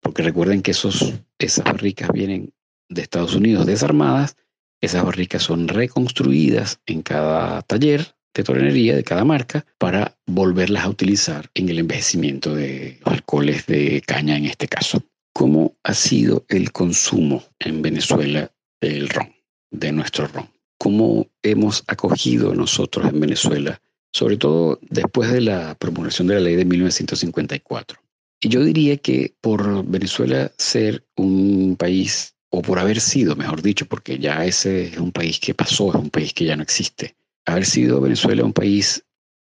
porque 0.00 0.22
recuerden 0.22 0.62
que 0.62 0.70
esos, 0.70 1.14
esas 1.38 1.64
barricas 1.64 2.10
vienen 2.12 2.52
de 2.88 3.02
Estados 3.02 3.34
Unidos 3.34 3.66
desarmadas 3.66 4.36
esas 4.80 5.04
barricas 5.04 5.42
son 5.42 5.68
reconstruidas 5.68 6.80
en 6.86 7.02
cada 7.02 7.62
taller 7.62 8.14
de 8.34 8.44
tornería 8.44 8.94
de 8.94 9.04
cada 9.04 9.24
marca 9.24 9.64
para 9.78 10.16
volverlas 10.26 10.84
a 10.84 10.90
utilizar 10.90 11.50
en 11.54 11.70
el 11.70 11.78
envejecimiento 11.78 12.54
de 12.54 12.98
los 13.04 13.14
alcoholes 13.14 13.66
de 13.66 14.02
caña 14.06 14.36
en 14.36 14.44
este 14.44 14.68
caso. 14.68 15.02
¿Cómo 15.32 15.76
ha 15.82 15.94
sido 15.94 16.44
el 16.48 16.72
consumo 16.72 17.42
en 17.58 17.80
Venezuela 17.82 18.50
del 18.80 19.08
ron, 19.08 19.34
de 19.70 19.92
nuestro 19.92 20.26
ron? 20.28 20.48
¿Cómo 20.78 21.26
hemos 21.42 21.82
acogido 21.86 22.54
nosotros 22.54 23.10
en 23.10 23.20
Venezuela, 23.20 23.80
sobre 24.12 24.36
todo 24.36 24.78
después 24.82 25.32
de 25.32 25.40
la 25.40 25.74
promulgación 25.74 26.28
de 26.28 26.34
la 26.34 26.40
ley 26.40 26.56
de 26.56 26.64
1954? 26.64 27.98
Y 28.40 28.48
yo 28.48 28.62
diría 28.62 28.96
que 28.98 29.34
por 29.40 29.84
Venezuela 29.86 30.52
ser 30.58 31.04
un 31.16 31.76
país 31.78 32.34
o 32.50 32.62
por 32.62 32.78
haber 32.78 33.00
sido, 33.00 33.36
mejor 33.36 33.62
dicho, 33.62 33.86
porque 33.86 34.18
ya 34.18 34.44
ese 34.44 34.86
es 34.86 34.98
un 34.98 35.12
país 35.12 35.40
que 35.40 35.54
pasó, 35.54 35.90
es 35.90 35.96
un 35.96 36.10
país 36.10 36.32
que 36.32 36.44
ya 36.44 36.56
no 36.56 36.62
existe. 36.62 37.16
Haber 37.44 37.64
sido 37.64 38.00
Venezuela 38.00 38.44
un 38.44 38.52
país 38.52 39.04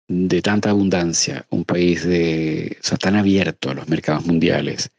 de 0.08 0.42
tanta 0.42 0.70
abundancia, 0.70 1.46
un 1.50 1.64
país 1.64 2.04
de, 2.04 2.76
o 2.92 2.96
tan 2.96 3.16
abierto 3.16 3.70
a 3.70 3.74
los 3.74 3.88
mercados 3.88 4.26
mundiales, 4.26 4.90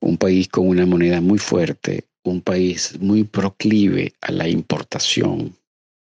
un 0.00 0.16
país 0.16 0.48
con 0.48 0.66
una 0.66 0.86
moneda 0.86 1.20
muy 1.20 1.38
fuerte, 1.38 2.04
un 2.24 2.40
país 2.40 2.98
muy 3.00 3.24
proclive 3.24 4.12
a 4.20 4.32
la 4.32 4.48
importación 4.48 5.56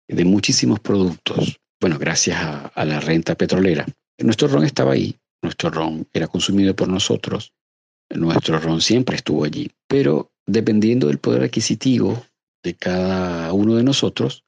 de 0.08 0.24
muchísimos 0.24 0.80
productos, 0.80 1.60
bueno, 1.80 1.98
gracias 1.98 2.38
a, 2.40 2.84
la 2.84 3.00
renta 3.00 3.34
petrolera. 3.34 3.86
Nuestro 4.18 4.48
ron 4.48 4.64
estaba 4.64 4.92
ahí, 4.92 5.16
nuestro 5.42 5.70
ron 5.70 6.08
era 6.12 6.26
consumido 6.26 6.74
por 6.74 6.88
nosotros, 6.88 7.52
nuestro 8.10 8.58
ron 8.58 8.80
siempre 8.80 9.16
estuvo 9.16 9.44
allí, 9.44 9.70
pero 9.86 10.32
dependiendo 10.46 11.06
del 11.06 11.18
poder 11.18 11.42
adquisitivo 11.42 12.24
de 12.64 12.74
cada 12.74 13.52
uno 13.52 13.76
de 13.76 13.84
nosotros, 13.84 14.44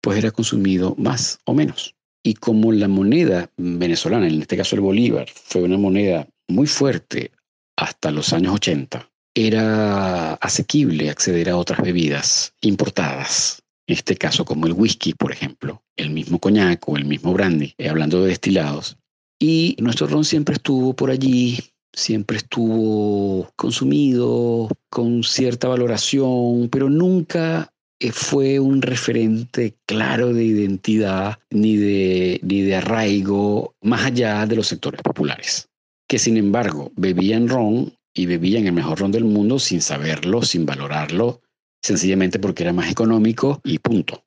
pues 0.00 0.18
era 0.18 0.30
consumido 0.30 0.94
más 0.98 1.38
o 1.44 1.54
menos. 1.54 1.94
Y 2.24 2.34
como 2.34 2.72
la 2.72 2.88
moneda 2.88 3.50
venezolana, 3.56 4.26
en 4.26 4.42
este 4.42 4.56
caso 4.56 4.74
el 4.74 4.82
bolívar, 4.82 5.28
fue 5.30 5.62
una 5.62 5.78
moneda 5.78 6.26
muy 6.48 6.66
fuerte 6.66 7.30
hasta 7.76 8.10
los 8.10 8.32
años 8.32 8.54
80, 8.54 9.08
era 9.34 10.34
asequible 10.34 11.10
acceder 11.10 11.50
a 11.50 11.56
otras 11.56 11.80
bebidas 11.80 12.54
importadas. 12.60 13.62
Este 13.88 14.16
caso, 14.16 14.44
como 14.44 14.66
el 14.66 14.74
whisky, 14.74 15.14
por 15.14 15.32
ejemplo, 15.32 15.82
el 15.96 16.10
mismo 16.10 16.38
coñac 16.38 16.88
o 16.88 16.96
el 16.96 17.04
mismo 17.04 17.32
brandy, 17.32 17.74
eh, 17.78 17.88
hablando 17.88 18.22
de 18.22 18.28
destilados. 18.28 18.96
Y 19.40 19.76
nuestro 19.80 20.06
ron 20.06 20.24
siempre 20.24 20.54
estuvo 20.54 20.94
por 20.94 21.10
allí 21.10 21.58
siempre 21.98 22.36
estuvo 22.36 23.50
consumido 23.56 24.68
con 24.88 25.22
cierta 25.24 25.68
valoración, 25.68 26.68
pero 26.70 26.88
nunca 26.88 27.72
eh, 28.00 28.12
fue 28.12 28.60
un 28.60 28.82
referente 28.82 29.74
claro 29.86 30.32
de 30.32 30.44
identidad 30.44 31.38
ni 31.50 31.76
de, 31.76 32.40
ni 32.42 32.62
de 32.62 32.76
arraigo 32.76 33.74
más 33.82 34.06
allá 34.06 34.46
de 34.46 34.56
los 34.56 34.68
sectores 34.68 35.02
populares, 35.02 35.68
que 36.08 36.18
sin 36.18 36.36
embargo 36.36 36.92
bebían 36.96 37.48
ron 37.48 37.92
y 38.14 38.26
bebían 38.26 38.66
el 38.66 38.72
mejor 38.72 39.00
ron 39.00 39.12
del 39.12 39.24
mundo 39.24 39.58
sin 39.58 39.80
saberlo, 39.80 40.42
sin 40.42 40.66
valorarlo, 40.66 41.40
sencillamente 41.82 42.38
porque 42.38 42.62
era 42.62 42.72
más 42.72 42.90
económico 42.90 43.60
y 43.64 43.78
punto. 43.78 44.24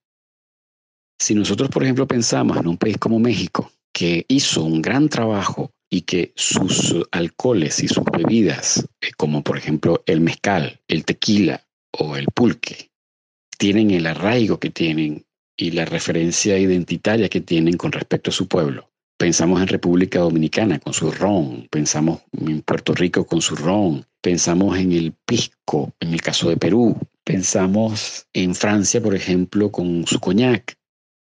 Si 1.19 1.35
nosotros, 1.35 1.69
por 1.69 1.83
ejemplo, 1.83 2.07
pensamos 2.07 2.57
en 2.57 2.67
un 2.67 2.77
país 2.77 2.97
como 2.97 3.19
México, 3.19 3.71
que 3.93 4.25
hizo 4.27 4.63
un 4.63 4.81
gran 4.81 5.09
trabajo 5.09 5.71
y 5.89 6.01
que 6.01 6.31
sus 6.35 6.95
alcoholes 7.11 7.83
y 7.83 7.87
sus 7.87 8.05
bebidas, 8.05 8.87
eh, 9.01 9.11
como 9.17 9.43
por 9.43 9.57
ejemplo 9.57 10.03
el 10.05 10.21
mezcal, 10.21 10.79
el 10.87 11.05
tequila 11.05 11.67
o 11.91 12.15
el 12.15 12.25
pulque, 12.33 12.89
tienen 13.57 13.91
el 13.91 14.07
arraigo 14.07 14.59
que 14.59 14.69
tienen 14.69 15.25
y 15.57 15.71
la 15.71 15.85
referencia 15.85 16.57
identitaria 16.57 17.29
que 17.29 17.41
tienen 17.41 17.77
con 17.77 17.91
respecto 17.91 18.31
a 18.31 18.33
su 18.33 18.47
pueblo. 18.47 18.89
Pensamos 19.17 19.61
en 19.61 19.67
República 19.67 20.19
Dominicana 20.19 20.79
con 20.79 20.93
su 20.93 21.11
ron, 21.11 21.67
pensamos 21.69 22.21
en 22.31 22.61
Puerto 22.61 22.95
Rico 22.95 23.27
con 23.27 23.41
su 23.41 23.55
ron, 23.55 24.03
pensamos 24.21 24.79
en 24.79 24.93
el 24.93 25.13
pisco 25.25 25.93
en 25.99 26.13
el 26.13 26.21
caso 26.21 26.49
de 26.49 26.57
Perú, 26.57 26.97
pensamos 27.23 28.27
en 28.33 28.55
Francia, 28.55 29.01
por 29.01 29.15
ejemplo, 29.15 29.71
con 29.71 30.05
su 30.07 30.19
coñac, 30.19 30.77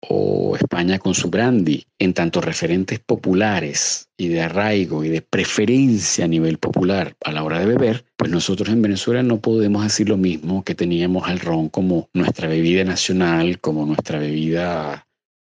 o 0.08 0.56
España 0.56 0.98
con 0.98 1.14
su 1.14 1.30
brandy, 1.30 1.86
en 1.98 2.14
tanto 2.14 2.40
referentes 2.40 2.98
populares 2.98 4.08
y 4.16 4.28
de 4.28 4.42
arraigo 4.42 5.04
y 5.04 5.08
de 5.08 5.22
preferencia 5.22 6.24
a 6.24 6.28
nivel 6.28 6.58
popular 6.58 7.16
a 7.24 7.32
la 7.32 7.42
hora 7.42 7.58
de 7.58 7.66
beber, 7.66 8.04
pues 8.16 8.30
nosotros 8.30 8.68
en 8.68 8.82
Venezuela 8.82 9.22
no 9.22 9.40
podemos 9.40 9.82
decir 9.82 10.08
lo 10.08 10.16
mismo 10.16 10.62
que 10.62 10.74
teníamos 10.74 11.28
al 11.28 11.40
ron 11.40 11.68
como 11.68 12.08
nuestra 12.12 12.48
bebida 12.48 12.84
nacional, 12.84 13.60
como 13.60 13.86
nuestra 13.86 14.18
bebida 14.18 15.06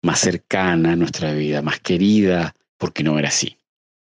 más 0.02 0.20
cercana, 0.20 0.96
nuestra 0.96 1.32
bebida 1.32 1.60
más 1.60 1.80
querida, 1.80 2.54
porque 2.78 3.02
no 3.02 3.18
era 3.18 3.28
así. 3.28 3.56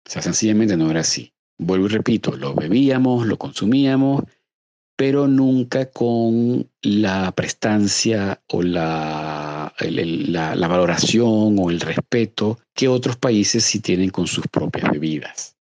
O 0.06 0.11
sea, 0.11 0.22
sencillamente 0.22 0.76
no 0.76 0.90
era 0.90 1.00
así. 1.00 1.33
Vuelvo 1.59 1.87
y 1.87 1.90
repito, 1.90 2.35
lo 2.37 2.54
bebíamos, 2.54 3.26
lo 3.26 3.37
consumíamos 3.37 4.24
pero 5.00 5.26
nunca 5.26 5.86
con 5.86 6.68
la 6.82 7.32
prestancia 7.32 8.38
o 8.48 8.62
la, 8.62 9.72
la, 9.80 10.68
valoración 10.68 11.56
o 11.58 11.70
el 11.70 11.80
respeto 11.80 12.58
que 12.74 12.86
otros 12.86 13.16
países 13.16 13.64
sí 13.64 13.80
tienen 13.80 14.10
con 14.10 14.26
sus 14.26 14.46
propias 14.48 14.90
bebidas. 14.90 15.56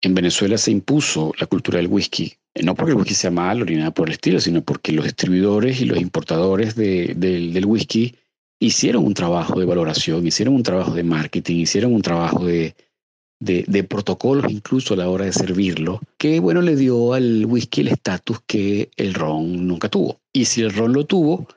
En 0.00 0.14
Venezuela 0.14 0.56
se 0.58 0.70
impuso 0.70 1.32
la 1.40 1.48
cultura 1.48 1.78
del 1.78 1.88
whisky, 1.88 2.34
no 2.62 2.76
porque 2.76 2.92
el 2.92 2.98
whisky 2.98 3.14
sea 3.14 3.32
malo 3.32 3.64
ni 3.64 3.74
nada 3.74 3.90
por 3.90 4.06
el 4.06 4.12
estilo, 4.12 4.38
sino 4.38 4.62
porque 4.62 4.92
los 4.92 5.06
distribuidores 5.06 5.80
y 5.80 5.86
los 5.86 5.98
importadores 5.98 6.76
del 6.76 7.66
whisky 7.66 8.14
hicieron 8.60 9.04
un 9.04 9.14
trabajo 9.14 9.58
de 9.58 9.66
valoración, 9.66 10.24
hicieron 10.24 10.54
un 10.54 10.62
trabajo 10.62 10.94
de 10.94 11.02
marketing, 11.02 11.56
hicieron 11.56 11.92
un 11.92 12.02
trabajo 12.02 12.44
de, 12.44 12.76
de, 13.42 13.84
protocolos 13.84 14.50
incluso 14.50 14.94
a 14.94 14.98
la 14.98 15.08
hora 15.08 15.24
de 15.24 15.32
servirlo, 15.32 16.00
que 16.18 16.40
bueno, 16.40 16.62
le 16.62 16.76
dio 16.76 17.14
al 17.14 17.44
whisky 17.46 17.80
el 17.80 17.88
estatus 17.88 18.38
que 18.46 18.90
el 18.96 19.14
ron 19.14 19.66
nunca 19.66 19.88
tuvo. 19.88 20.20
Y 20.32 20.44
si 20.44 20.62
el 20.62 20.72
ron 20.72 20.92
lo 20.92 21.04
tuvo, 21.04 21.48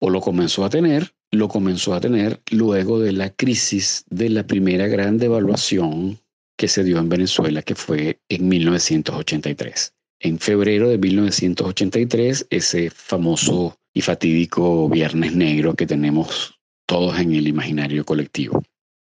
o 0.00 0.10
lo 0.10 0.20
comenzó 0.20 0.64
a 0.64 0.70
tener, 0.70 1.12
lo 1.30 1.48
comenzó 1.48 1.94
a 1.94 2.00
tener 2.00 2.40
luego 2.50 3.00
de 3.00 3.12
la 3.12 3.30
crisis 3.30 4.04
de 4.08 4.30
la 4.30 4.46
primera 4.46 4.86
gran 4.86 5.18
devaluación 5.18 6.18
que 6.56 6.68
se 6.68 6.82
dio 6.82 6.98
en 6.98 7.08
Venezuela, 7.08 7.62
que 7.62 7.74
fue 7.74 8.20
en 8.28 8.48
1983. 8.48 9.92
En 10.20 10.38
febrero 10.38 10.88
de 10.88 10.98
1983, 10.98 12.46
ese 12.50 12.90
famoso 12.90 13.78
y 13.92 14.00
fatídico 14.00 14.88
Viernes 14.88 15.34
Negro 15.34 15.74
que 15.74 15.86
tenemos 15.86 16.58
todos 16.86 17.18
en 17.18 17.34
el 17.34 17.46
imaginario 17.46 18.04
colectivo. 18.04 18.62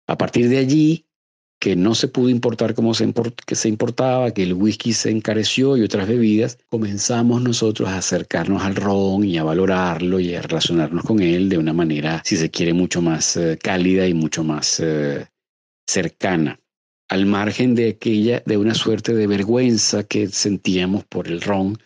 A 0.07 0.18
partir 0.18 0.48
de 0.48 0.59
allí, 0.59 1.07
que 1.59 1.75
no 1.75 1.94
se 1.94 2.09
pudo 2.09 2.29
importar 2.29 2.75
como 2.75 2.94
se, 2.94 3.12
que 3.47 3.55
se 3.55 3.68
importaba, 3.68 4.31
que 4.33 4.44
el 4.44 4.55
whisky 4.55 4.92
se 4.92 5.11
encareció 5.11 5.77
y 5.77 5.83
otras 5.83 6.07
bebidas, 6.07 6.59
comenzamos 6.68 7.42
nosotros 7.42 7.88
a 7.88 7.99
acercarnos 7.99 8.62
al 8.62 8.77
ron 8.77 9.25
y 9.25 9.38
a 9.38 9.44
valorarlo 9.44 10.21
y 10.21 10.35
a 10.35 10.42
relacionarnos 10.42 11.05
con 11.05 11.21
él 11.21 11.49
de 11.49 11.59
una 11.59 11.73
manera, 11.73 12.23
si 12.25 12.37
se 12.37 12.51
quiere, 12.51 12.73
mucho 12.73 13.03
más 13.03 13.37
eh, 13.37 13.59
cálida 13.61 14.07
y 14.07 14.14
mucho 14.14 14.44
más 14.44 14.79
eh, 14.81 15.27
cercana. 15.87 16.61
Al 17.09 17.27
margen 17.27 17.75
de 17.75 17.90
aquella, 17.90 18.42
de 18.44 18.57
una 18.57 18.75
suerte 18.75 19.14
de 19.14 19.27
vergüenza 19.27 20.05
que 20.05 20.29
sentíamos 20.29 21.05
por 21.05 21.27
el 21.27 21.40
ron, 21.40 21.79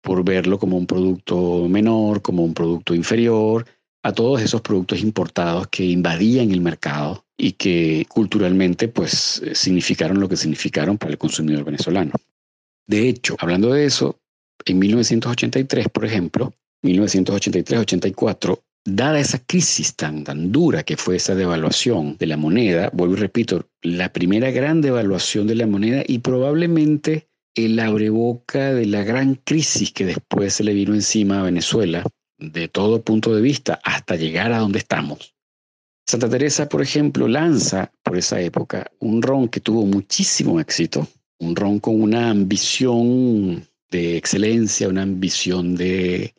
por 0.00 0.24
verlo 0.24 0.58
como 0.58 0.76
un 0.76 0.86
producto 0.86 1.68
menor, 1.68 2.22
como 2.22 2.44
un 2.44 2.54
producto 2.54 2.94
inferior, 2.94 3.66
a 4.02 4.12
todos 4.12 4.40
esos 4.40 4.60
productos 4.60 5.00
importados 5.00 5.66
que 5.68 5.84
invadían 5.84 6.52
el 6.52 6.60
mercado 6.60 7.23
y 7.36 7.52
que 7.52 8.06
culturalmente 8.08 8.88
pues 8.88 9.42
significaron 9.52 10.20
lo 10.20 10.28
que 10.28 10.36
significaron 10.36 10.98
para 10.98 11.12
el 11.12 11.18
consumidor 11.18 11.64
venezolano. 11.64 12.12
De 12.86 13.08
hecho, 13.08 13.36
hablando 13.38 13.72
de 13.72 13.86
eso, 13.86 14.20
en 14.66 14.78
1983, 14.78 15.88
por 15.88 16.04
ejemplo, 16.04 16.54
1983-84, 16.84 18.60
dada 18.84 19.18
esa 19.18 19.38
crisis 19.38 19.96
tan, 19.96 20.24
tan 20.24 20.52
dura 20.52 20.82
que 20.82 20.96
fue 20.96 21.16
esa 21.16 21.34
devaluación 21.34 22.16
de 22.18 22.26
la 22.26 22.36
moneda, 22.36 22.90
vuelvo 22.92 23.14
y 23.14 23.20
repito, 23.20 23.66
la 23.82 24.12
primera 24.12 24.50
gran 24.50 24.80
devaluación 24.80 25.46
de 25.46 25.54
la 25.54 25.66
moneda 25.66 26.02
y 26.06 26.18
probablemente 26.18 27.28
el 27.54 27.78
abreboca 27.78 28.74
de 28.74 28.86
la 28.86 29.04
gran 29.04 29.36
crisis 29.36 29.92
que 29.92 30.04
después 30.04 30.54
se 30.54 30.64
le 30.64 30.74
vino 30.74 30.94
encima 30.94 31.40
a 31.40 31.44
Venezuela, 31.44 32.04
de 32.38 32.68
todo 32.68 33.02
punto 33.02 33.34
de 33.34 33.42
vista, 33.42 33.80
hasta 33.84 34.16
llegar 34.16 34.52
a 34.52 34.58
donde 34.58 34.78
estamos. 34.78 35.33
Santa 36.06 36.28
Teresa, 36.28 36.68
por 36.68 36.82
ejemplo, 36.82 37.26
lanza 37.28 37.90
por 38.02 38.18
esa 38.18 38.40
época 38.40 38.90
un 39.00 39.22
ron 39.22 39.48
que 39.48 39.60
tuvo 39.60 39.86
muchísimo 39.86 40.60
éxito, 40.60 41.08
un 41.38 41.56
ron 41.56 41.80
con 41.80 42.00
una 42.00 42.30
ambición 42.30 43.66
de 43.90 44.16
excelencia, 44.16 44.88
una 44.88 45.02
ambición 45.02 45.76
de... 45.76 46.34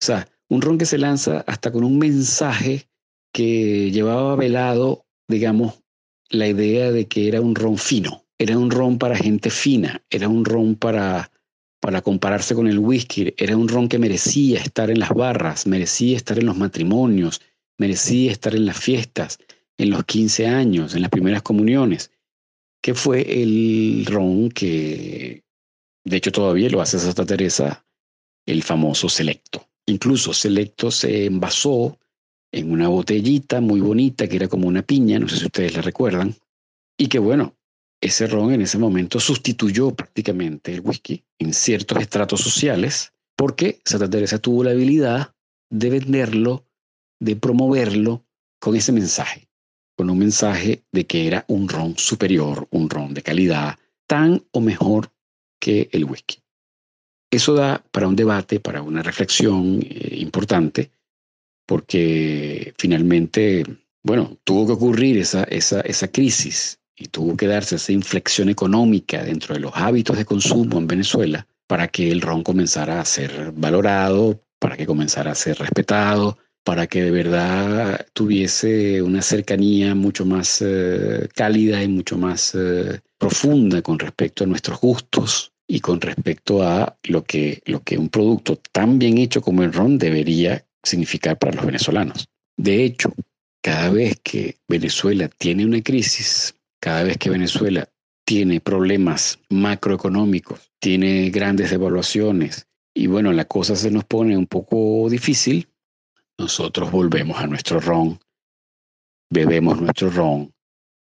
O 0.00 0.04
sea, 0.04 0.28
un 0.48 0.62
ron 0.62 0.78
que 0.78 0.86
se 0.86 0.96
lanza 0.96 1.44
hasta 1.46 1.70
con 1.70 1.84
un 1.84 1.98
mensaje 1.98 2.88
que 3.32 3.90
llevaba 3.90 4.36
velado, 4.36 5.04
digamos, 5.28 5.82
la 6.30 6.48
idea 6.48 6.90
de 6.90 7.06
que 7.06 7.28
era 7.28 7.40
un 7.40 7.54
ron 7.54 7.76
fino, 7.76 8.24
era 8.38 8.56
un 8.56 8.70
ron 8.70 8.98
para 8.98 9.16
gente 9.16 9.50
fina, 9.50 10.02
era 10.08 10.28
un 10.28 10.44
ron 10.44 10.76
para, 10.76 11.30
para 11.80 12.00
compararse 12.00 12.54
con 12.54 12.66
el 12.66 12.78
whisky, 12.78 13.34
era 13.36 13.56
un 13.56 13.68
ron 13.68 13.88
que 13.88 13.98
merecía 13.98 14.60
estar 14.60 14.90
en 14.90 15.00
las 15.00 15.10
barras, 15.10 15.66
merecía 15.66 16.16
estar 16.16 16.38
en 16.38 16.46
los 16.46 16.56
matrimonios, 16.56 17.40
merecía 17.78 18.32
estar 18.32 18.54
en 18.54 18.66
las 18.66 18.78
fiestas, 18.78 19.38
en 19.78 19.90
los 19.90 20.04
15 20.04 20.46
años, 20.46 20.94
en 20.94 21.02
las 21.02 21.10
primeras 21.10 21.42
comuniones, 21.42 22.10
que 22.82 22.94
fue 22.94 23.42
el 23.42 24.04
ron 24.06 24.50
que, 24.50 25.44
de 26.04 26.16
hecho 26.16 26.32
todavía 26.32 26.68
lo 26.68 26.80
hace 26.80 26.98
Santa 26.98 27.24
Teresa, 27.24 27.84
el 28.46 28.62
famoso 28.62 29.08
selecto. 29.08 29.68
Incluso 29.86 30.34
Selecto 30.34 30.90
se 30.90 31.24
envasó 31.24 31.98
en 32.52 32.70
una 32.70 32.88
botellita 32.88 33.60
muy 33.60 33.80
bonita 33.80 34.28
que 34.28 34.36
era 34.36 34.48
como 34.48 34.68
una 34.68 34.82
piña, 34.82 35.18
no 35.18 35.28
sé 35.28 35.38
si 35.38 35.46
ustedes 35.46 35.74
la 35.74 35.82
recuerdan, 35.82 36.34
y 36.98 37.08
que 37.08 37.18
bueno, 37.18 37.56
ese 38.00 38.26
ron 38.26 38.52
en 38.52 38.62
ese 38.62 38.78
momento 38.78 39.18
sustituyó 39.18 39.92
prácticamente 39.94 40.72
el 40.72 40.80
whisky 40.80 41.24
en 41.38 41.52
ciertos 41.52 42.00
estratos 42.00 42.40
sociales 42.40 43.12
porque 43.36 43.80
Santa 43.84 44.10
Teresa 44.10 44.38
tuvo 44.38 44.64
la 44.64 44.70
habilidad 44.70 45.34
de 45.70 45.90
venderlo, 45.90 46.64
de 47.20 47.36
promoverlo 47.36 48.24
con 48.60 48.76
ese 48.76 48.92
mensaje, 48.92 49.48
con 49.96 50.10
un 50.10 50.18
mensaje 50.18 50.84
de 50.92 51.06
que 51.06 51.26
era 51.26 51.44
un 51.48 51.68
ron 51.68 51.96
superior, 51.96 52.66
un 52.70 52.88
ron 52.88 53.14
de 53.14 53.22
calidad, 53.22 53.78
tan 54.06 54.44
o 54.52 54.60
mejor 54.60 55.12
que 55.60 55.88
el 55.92 56.04
whisky. 56.04 56.42
Eso 57.30 57.54
da 57.54 57.84
para 57.90 58.08
un 58.08 58.16
debate, 58.16 58.60
para 58.60 58.80
una 58.82 59.02
reflexión 59.02 59.80
eh, 59.82 60.16
importante, 60.18 60.90
porque 61.66 62.72
finalmente, 62.78 63.64
bueno, 64.02 64.38
tuvo 64.44 64.66
que 64.66 64.72
ocurrir 64.72 65.18
esa, 65.18 65.44
esa, 65.44 65.80
esa 65.82 66.08
crisis 66.08 66.80
y 66.96 67.08
tuvo 67.08 67.36
que 67.36 67.46
darse 67.46 67.76
esa 67.76 67.92
inflexión 67.92 68.48
económica 68.48 69.22
dentro 69.22 69.54
de 69.54 69.60
los 69.60 69.72
hábitos 69.74 70.16
de 70.16 70.24
consumo 70.24 70.78
en 70.78 70.86
Venezuela 70.86 71.46
para 71.66 71.88
que 71.88 72.10
el 72.10 72.22
ron 72.22 72.42
comenzara 72.42 73.00
a 73.00 73.04
ser 73.04 73.52
valorado, 73.52 74.42
para 74.58 74.76
que 74.76 74.86
comenzara 74.86 75.32
a 75.32 75.36
ser 75.36 75.58
respetado, 75.58 76.38
para 76.68 76.86
que 76.86 77.02
de 77.02 77.10
verdad 77.10 78.06
tuviese 78.12 79.00
una 79.00 79.22
cercanía 79.22 79.94
mucho 79.94 80.26
más 80.26 80.60
eh, 80.60 81.26
cálida 81.34 81.82
y 81.82 81.88
mucho 81.88 82.18
más 82.18 82.54
eh, 82.54 83.00
profunda 83.16 83.80
con 83.80 83.98
respecto 83.98 84.44
a 84.44 84.46
nuestros 84.46 84.78
gustos 84.78 85.50
y 85.66 85.80
con 85.80 85.98
respecto 85.98 86.62
a 86.62 86.94
lo 87.04 87.24
que, 87.24 87.62
lo 87.64 87.82
que 87.82 87.96
un 87.96 88.10
producto 88.10 88.60
tan 88.70 88.98
bien 88.98 89.16
hecho 89.16 89.40
como 89.40 89.62
el 89.62 89.72
ron 89.72 89.96
debería 89.96 90.62
significar 90.82 91.38
para 91.38 91.54
los 91.56 91.64
venezolanos. 91.64 92.28
De 92.58 92.84
hecho, 92.84 93.14
cada 93.62 93.88
vez 93.88 94.20
que 94.22 94.58
Venezuela 94.68 95.30
tiene 95.38 95.64
una 95.64 95.80
crisis, 95.80 96.54
cada 96.82 97.02
vez 97.02 97.16
que 97.16 97.30
Venezuela 97.30 97.88
tiene 98.26 98.60
problemas 98.60 99.38
macroeconómicos, 99.48 100.70
tiene 100.80 101.30
grandes 101.30 101.70
devaluaciones 101.70 102.66
y 102.94 103.06
bueno, 103.06 103.32
la 103.32 103.46
cosa 103.46 103.74
se 103.74 103.90
nos 103.90 104.04
pone 104.04 104.36
un 104.36 104.46
poco 104.46 105.08
difícil, 105.08 105.66
nosotros 106.38 106.90
volvemos 106.90 107.38
a 107.38 107.46
nuestro 107.46 107.80
ron, 107.80 108.18
bebemos 109.30 109.80
nuestro 109.80 110.10
ron 110.10 110.52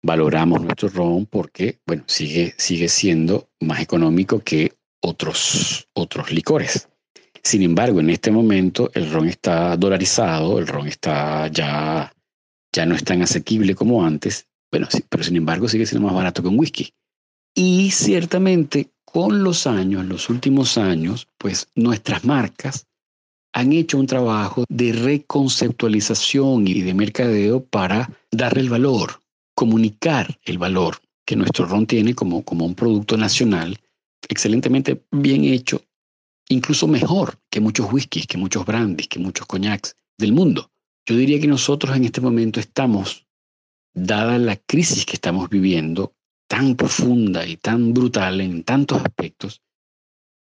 valoramos 0.04 0.60
nuestro 0.60 0.88
ron 0.88 1.26
porque, 1.26 1.80
bueno, 1.86 2.04
sigue, 2.06 2.54
sigue 2.58 2.88
siendo 2.88 3.48
más 3.60 3.80
económico 3.80 4.40
que 4.40 4.76
otros, 5.00 5.88
otros 5.94 6.30
licores. 6.30 6.88
Sin 7.42 7.62
embargo, 7.62 8.00
en 8.00 8.10
este 8.10 8.30
momento 8.30 8.90
el 8.94 9.10
ron 9.10 9.28
está 9.28 9.76
dolarizado, 9.76 10.58
el 10.58 10.66
ron 10.66 10.88
está 10.88 11.48
ya, 11.48 12.12
ya 12.72 12.86
no 12.86 12.94
es 12.94 13.04
tan 13.04 13.22
asequible 13.22 13.74
como 13.74 14.04
antes, 14.04 14.46
bueno, 14.70 14.88
sí, 14.90 15.02
pero 15.08 15.24
sin 15.24 15.36
embargo 15.36 15.68
sigue 15.68 15.86
siendo 15.86 16.06
más 16.06 16.14
barato 16.14 16.42
que 16.42 16.48
un 16.48 16.58
whisky. 16.58 16.90
Y 17.54 17.90
ciertamente 17.90 18.90
con 19.04 19.42
los 19.42 19.66
años, 19.66 20.04
los 20.04 20.28
últimos 20.28 20.76
años, 20.76 21.28
pues 21.38 21.68
nuestras 21.74 22.24
marcas 22.24 22.86
han 23.54 23.72
hecho 23.72 23.98
un 23.98 24.06
trabajo 24.06 24.64
de 24.68 24.92
reconceptualización 24.92 26.68
y 26.68 26.82
de 26.82 26.92
mercadeo 26.92 27.64
para 27.64 28.10
darle 28.30 28.60
el 28.62 28.68
valor 28.68 29.24
comunicar 29.54 30.38
el 30.44 30.58
valor 30.58 30.98
que 31.24 31.36
nuestro 31.36 31.64
ron 31.66 31.86
tiene 31.86 32.14
como, 32.14 32.44
como 32.44 32.66
un 32.66 32.74
producto 32.74 33.16
nacional 33.16 33.78
excelentemente 34.28 35.04
bien 35.10 35.44
hecho, 35.44 35.82
incluso 36.48 36.88
mejor 36.88 37.38
que 37.50 37.60
muchos 37.60 37.92
whiskies, 37.92 38.26
que 38.26 38.38
muchos 38.38 38.66
brandies, 38.66 39.08
que 39.08 39.18
muchos 39.18 39.46
coñacs 39.46 39.96
del 40.18 40.32
mundo. 40.32 40.70
Yo 41.06 41.16
diría 41.16 41.40
que 41.40 41.46
nosotros 41.46 41.96
en 41.96 42.04
este 42.04 42.20
momento 42.20 42.58
estamos, 42.58 43.26
dada 43.94 44.38
la 44.38 44.56
crisis 44.56 45.04
que 45.04 45.14
estamos 45.14 45.48
viviendo, 45.48 46.14
tan 46.48 46.74
profunda 46.74 47.46
y 47.46 47.56
tan 47.56 47.92
brutal 47.92 48.40
en 48.40 48.64
tantos 48.64 49.02
aspectos, 49.02 49.62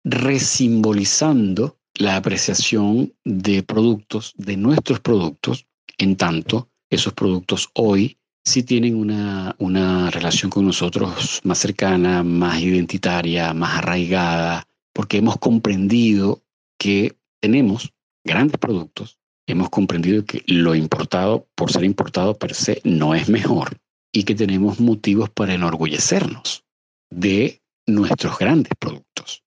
resimbolizando 0.05 1.79
la 1.94 2.16
apreciación 2.16 3.14
de 3.24 3.62
productos, 3.62 4.35
de 4.37 4.57
nuestros 4.57 5.00
productos, 5.00 5.66
en 5.98 6.16
tanto 6.16 6.68
esos 6.90 7.12
productos 7.12 7.70
hoy 7.74 8.18
sí 8.44 8.62
tienen 8.62 8.96
una, 8.96 10.11
relación 10.11 10.50
con 10.50 10.66
nosotros 10.66 11.40
más 11.44 11.59
cercana, 11.59 12.22
más 12.22 12.61
identitaria, 12.61 13.55
más 13.55 13.78
arraigada, 13.78 14.66
porque 14.92 15.18
hemos 15.18 15.38
comprendido 15.38 16.42
que 16.78 17.16
tenemos 17.40 17.92
grandes 18.24 18.59
productos, 18.59 19.18
hemos 19.46 19.70
comprendido 19.70 20.24
que 20.24 20.42
lo 20.46 20.74
importado, 20.74 21.46
por 21.55 21.72
ser 21.72 21.85
importado 21.85 22.37
per 22.37 22.55
se, 22.55 22.81
no 22.85 23.14
es 23.14 23.28
mejor 23.28 23.78
y 24.12 24.24
que 24.24 24.35
tenemos 24.35 24.81
motivos 24.81 25.31
para 25.31 25.55
enorgullecernos 25.55 26.64
de 27.11 27.62
nuestros 27.87 28.38
grandes 28.38 28.72
productos. 28.78 29.42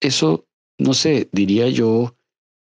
Eso, 0.00 0.46
no 0.82 0.94
sé, 0.94 1.28
diría 1.32 1.68
yo 1.68 2.16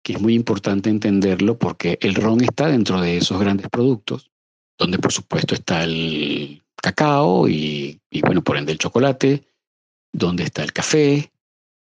que 0.04 0.13
es 0.13 0.21
muy 0.21 0.34
importante 0.34 0.89
entenderlo 0.89 1.58
porque 1.58 1.97
el 2.02 2.15
ron 2.15 2.41
está 2.41 2.67
dentro 2.67 3.02
de 3.02 3.17
esos 3.17 3.39
grandes 3.39 3.69
productos 3.69 4.32
donde 4.82 4.97
por 4.97 5.13
supuesto 5.13 5.54
está 5.54 5.84
el 5.84 6.63
cacao 6.76 7.47
y, 7.47 8.02
bueno, 8.24 8.43
por 8.43 8.58
ende 8.58 8.71
el 8.71 8.80
chocolate, 8.80 9.45
donde 10.12 10.43
está 10.43 10.63
el 10.63 10.74
café 10.74 11.32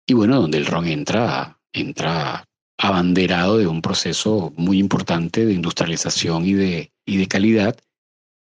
y 0.06 0.14
bueno, 0.14 0.40
donde 0.40 0.60
el 0.60 0.68
ron 0.68 0.88
entra, 0.88 1.60
entra 1.74 2.48
abanderado 2.78 3.58
de 3.58 3.66
un 3.66 3.82
proceso 3.82 4.54
muy 4.58 4.78
importante 4.78 5.46
de 5.46 5.54
industrialización 5.54 6.46
y 6.46 6.54
de, 6.54 6.92
y 7.06 7.18
de 7.18 7.28
calidad 7.28 7.78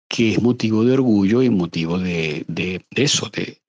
que 0.08 0.32
es 0.32 0.42
motivo 0.42 0.84
de 0.84 0.92
orgullo 0.92 1.42
y 1.42 1.48
motivo 1.48 1.98
de, 1.98 2.44
de, 2.46 2.84
de 2.90 3.02
eso, 3.02 3.30
de, 3.30 3.62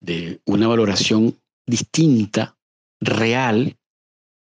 de 0.00 0.40
una 0.44 0.68
valoración 0.68 1.36
distinta, 1.66 2.56
real, 3.00 3.76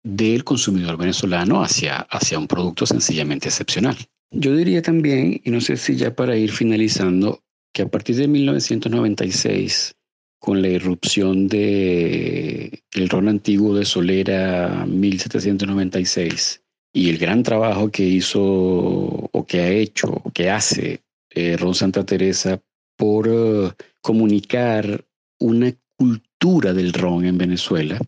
del 0.03 0.45
consumidor 0.45 0.97
venezolano 0.97 1.63
hacia, 1.63 1.99
hacia 1.99 2.39
un 2.39 2.47
producto 2.47 2.87
sencillamente 2.87 3.49
excepcional. 3.49 3.97
Yo 4.31 4.55
diría 4.55 4.83
también, 4.83 5.41
y 5.45 5.51
no 5.51 5.61
sé 5.61 5.77
si 5.77 5.97
ya 5.97 6.15
para 6.15 6.37
ir 6.37 6.53
finalizando, 6.53 7.43
que 7.73 7.83
a 7.83 7.89
partir 7.89 8.17
de 8.17 8.29
1996, 8.29 9.97
con 10.39 10.63
la 10.63 10.69
irrupción 10.69 11.49
de 11.49 12.83
ron 13.09 13.29
antiguo 13.29 13.75
de 13.75 13.85
Solera 13.85 14.87
1796 14.87 16.63
y 16.93 17.11
el 17.11 17.19
gran 17.19 17.43
trabajo 17.43 17.91
que 17.91 18.05
hizo 18.05 18.41
o 18.41 19.47
que 19.47 19.61
ha 19.61 19.69
hecho 19.69 20.09
o 20.09 20.31
que 20.31 20.51
hace 20.51 21.03
eh, 21.31 21.57
Ron 21.57 21.75
Santa 21.75 22.05
Teresa 22.05 22.63
por 22.97 23.29
eh, 23.29 23.73
comunicar 24.01 25.05
una 25.39 25.73
cultura 25.97 26.73
del 26.73 26.93
ron 26.93 27.25
en 27.25 27.39
Venezuela, 27.39 27.99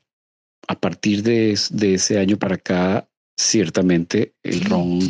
a 0.68 0.78
partir 0.78 1.22
de, 1.22 1.58
de 1.70 1.94
ese 1.94 2.18
año 2.18 2.36
para 2.36 2.56
acá 2.56 3.08
ciertamente 3.36 4.34
el 4.42 4.60
ron 4.62 5.00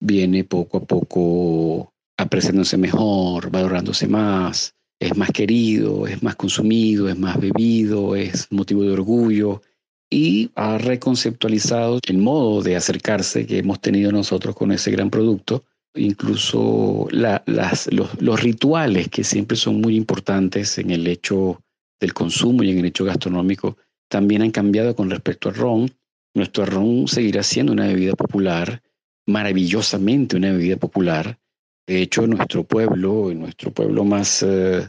viene 0.00 0.44
poco 0.44 0.78
a 0.78 0.84
poco 0.84 1.92
apreciándose 2.16 2.76
mejor, 2.76 3.50
valorándose 3.50 4.08
más, 4.08 4.74
es 5.00 5.16
más 5.16 5.30
querido, 5.30 6.06
es 6.06 6.22
más 6.22 6.36
consumido, 6.36 7.08
es 7.08 7.18
más 7.18 7.40
bebido, 7.40 8.14
es 8.14 8.46
motivo 8.50 8.82
de 8.82 8.92
orgullo 8.92 9.62
y 10.10 10.50
ha 10.54 10.78
reconceptualizado 10.78 11.98
el 12.06 12.18
modo 12.18 12.62
de 12.62 12.76
acercarse 12.76 13.46
que 13.46 13.58
hemos 13.58 13.80
tenido 13.80 14.12
nosotros 14.12 14.54
con 14.54 14.70
ese 14.70 14.90
gran 14.90 15.10
producto, 15.10 15.64
incluso 15.94 17.08
las, 17.10 17.88
los, 17.90 18.42
rituales 18.42 19.08
que 19.08 19.24
siempre 19.24 19.56
son 19.56 19.80
muy 19.80 19.96
importantes 19.96 20.78
en 20.78 20.90
el 20.90 21.06
hecho 21.06 21.62
del 21.98 22.12
consumo 22.12 22.62
y 22.62 22.70
en 22.70 22.78
el 22.80 22.86
hecho 22.86 23.04
gastronómico 23.04 23.76
también 24.12 24.42
han 24.42 24.50
cambiado 24.50 24.94
con 24.94 25.08
respecto 25.08 25.48
al 25.48 25.54
ron. 25.54 25.90
Nuestro 26.34 26.66
ron 26.66 27.08
seguirá 27.08 27.42
siendo 27.42 27.72
una 27.72 27.86
bebida 27.86 28.12
popular, 28.12 28.82
maravillosamente 29.26 30.36
una 30.36 30.52
bebida 30.52 30.76
popular. 30.76 31.38
De 31.86 32.02
hecho, 32.02 32.26
nuestro 32.26 32.62
pueblo, 32.62 33.32
nuestro 33.34 33.70
pueblo 33.70 34.04
más, 34.04 34.42
eh, 34.46 34.86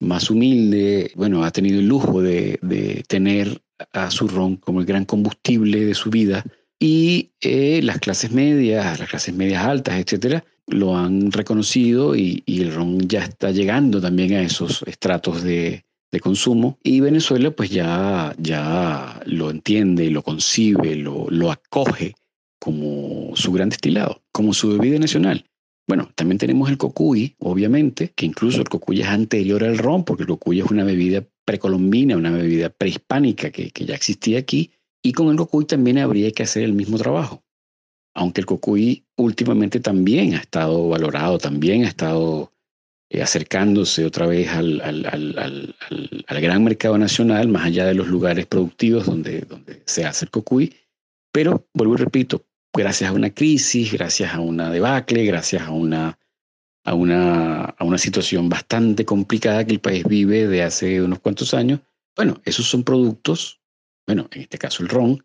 más 0.00 0.28
humilde, 0.28 1.12
bueno, 1.14 1.44
ha 1.44 1.52
tenido 1.52 1.78
el 1.78 1.86
lujo 1.86 2.20
de, 2.20 2.58
tener 3.06 3.62
a 3.92 4.10
su 4.10 4.26
ron 4.26 4.56
como 4.56 4.80
el 4.80 4.86
gran 4.86 5.04
combustible 5.04 5.84
de 5.84 5.94
su 5.94 6.10
vida 6.10 6.44
y 6.80 7.30
eh, 7.40 7.80
las 7.84 7.98
clases 7.98 8.32
medias, 8.32 8.98
las 8.98 9.08
clases 9.08 9.34
medias 9.34 9.64
altas, 9.64 10.00
etcétera, 10.00 10.44
lo 10.66 10.96
han 10.96 11.30
reconocido 11.30 12.16
y, 12.16 12.42
el 12.46 12.74
ron 12.74 13.06
ya 13.06 13.22
está 13.22 13.52
llegando 13.52 14.00
también 14.00 14.32
a 14.34 14.42
esos 14.42 14.82
estratos 14.88 15.44
de, 15.44 15.84
consumo 16.20 16.78
y 16.82 17.00
Venezuela 17.00 17.50
pues 17.50 17.70
ya, 17.70 18.34
ya 18.38 19.20
lo 19.26 19.50
entiende, 19.50 20.10
lo 20.10 20.22
concibe, 20.22 20.96
lo, 20.96 21.26
lo 21.30 21.50
acoge 21.50 22.14
como 22.60 23.34
su 23.34 23.52
gran 23.52 23.70
destilado, 23.70 24.22
como 24.30 24.54
su 24.54 24.68
bebida 24.68 24.98
nacional. 24.98 25.44
Bueno, 25.88 26.10
también 26.14 26.38
tenemos 26.38 26.70
el 26.70 26.78
cocuy, 26.78 27.34
obviamente, 27.38 28.12
que 28.14 28.24
incluso 28.24 28.60
el 28.60 28.68
cocuy 28.68 29.00
es 29.00 29.08
anterior 29.08 29.64
al 29.64 29.78
ron, 29.78 30.04
porque 30.04 30.22
el 30.22 30.28
cocuy 30.28 30.60
es 30.60 30.70
una 30.70 30.84
bebida 30.84 31.24
precolombina, 31.44 32.16
una 32.16 32.30
bebida 32.30 32.68
prehispánica 32.68 33.50
que, 33.50 33.72
ya 33.74 33.94
existía 33.94 34.38
aquí, 34.38 34.70
y 35.02 35.12
con 35.12 35.28
el 35.28 35.36
cocuy 35.36 35.64
también 35.64 35.98
habría 35.98 36.30
que 36.30 36.44
hacer 36.44 36.62
el 36.62 36.72
mismo 36.72 36.98
trabajo. 36.98 37.42
Aunque 38.14 38.40
el 38.40 38.46
cocuy 38.46 39.04
últimamente 39.16 39.80
también 39.80 40.34
ha 40.34 40.38
estado 40.38 40.88
valorado, 40.88 41.38
también 41.38 41.84
ha 41.84 41.88
estado 41.88 42.52
eh, 43.12 43.20
acercándose 43.20 44.06
otra 44.06 44.26
vez 44.26 44.48
al, 44.48 45.74
gran 46.28 46.64
mercado 46.64 46.96
nacional, 46.96 47.46
más 47.48 47.66
allá 47.66 47.84
de 47.84 47.92
los 47.92 48.08
lugares 48.08 48.46
productivos 48.46 49.04
donde, 49.04 49.42
donde 49.42 49.82
se 49.84 50.06
hace 50.06 50.24
el 50.24 50.30
cocuy. 50.30 50.74
Pero, 51.30 51.68
vuelvo 51.74 51.92
y 51.94 51.98
repito, 51.98 52.46
gracias 52.72 53.10
a 53.10 53.12
una 53.12 53.28
crisis, 53.28 53.92
gracias 53.92 54.32
a 54.32 54.40
una 54.40 54.70
debacle, 54.70 55.26
gracias 55.26 55.62
a 55.62 55.70
una 55.72 56.18
a 56.84 56.94
una, 56.94 57.64
a 57.64 57.84
una 57.84 57.98
situación 57.98 58.48
bastante 58.48 59.04
complicada 59.04 59.64
que 59.66 59.72
el 59.72 59.80
país 59.80 60.04
vive 60.04 60.48
de 60.48 60.62
hace 60.62 61.02
unos 61.02 61.20
cuantos 61.20 61.52
años. 61.52 61.80
Bueno, 62.16 62.40
esos 62.46 62.66
son 62.66 62.82
productos, 62.82 63.60
bueno, 64.06 64.26
en 64.32 64.40
este 64.40 64.56
caso 64.56 64.82
el 64.82 64.88
ron, 64.88 65.22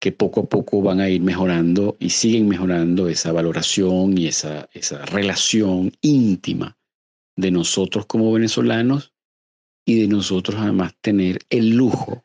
que 0.00 0.10
poco 0.10 0.40
a 0.40 0.48
poco 0.48 0.82
van 0.82 1.00
a 1.00 1.08
ir 1.08 1.22
mejorando 1.22 1.96
y 2.00 2.10
siguen 2.10 2.48
mejorando 2.48 3.08
esa 3.08 3.30
valoración 3.30 4.18
y 4.18 4.26
esa, 4.26 4.68
esa 4.74 5.06
relación 5.06 5.92
íntima 6.00 6.76
de 7.36 7.50
nosotros 7.50 8.06
como 8.06 8.32
venezolanos 8.32 9.14
y 9.86 10.00
de 10.00 10.08
nosotros 10.08 10.56
además 10.60 10.94
tener 11.00 11.38
el 11.50 11.70
lujo 11.70 12.24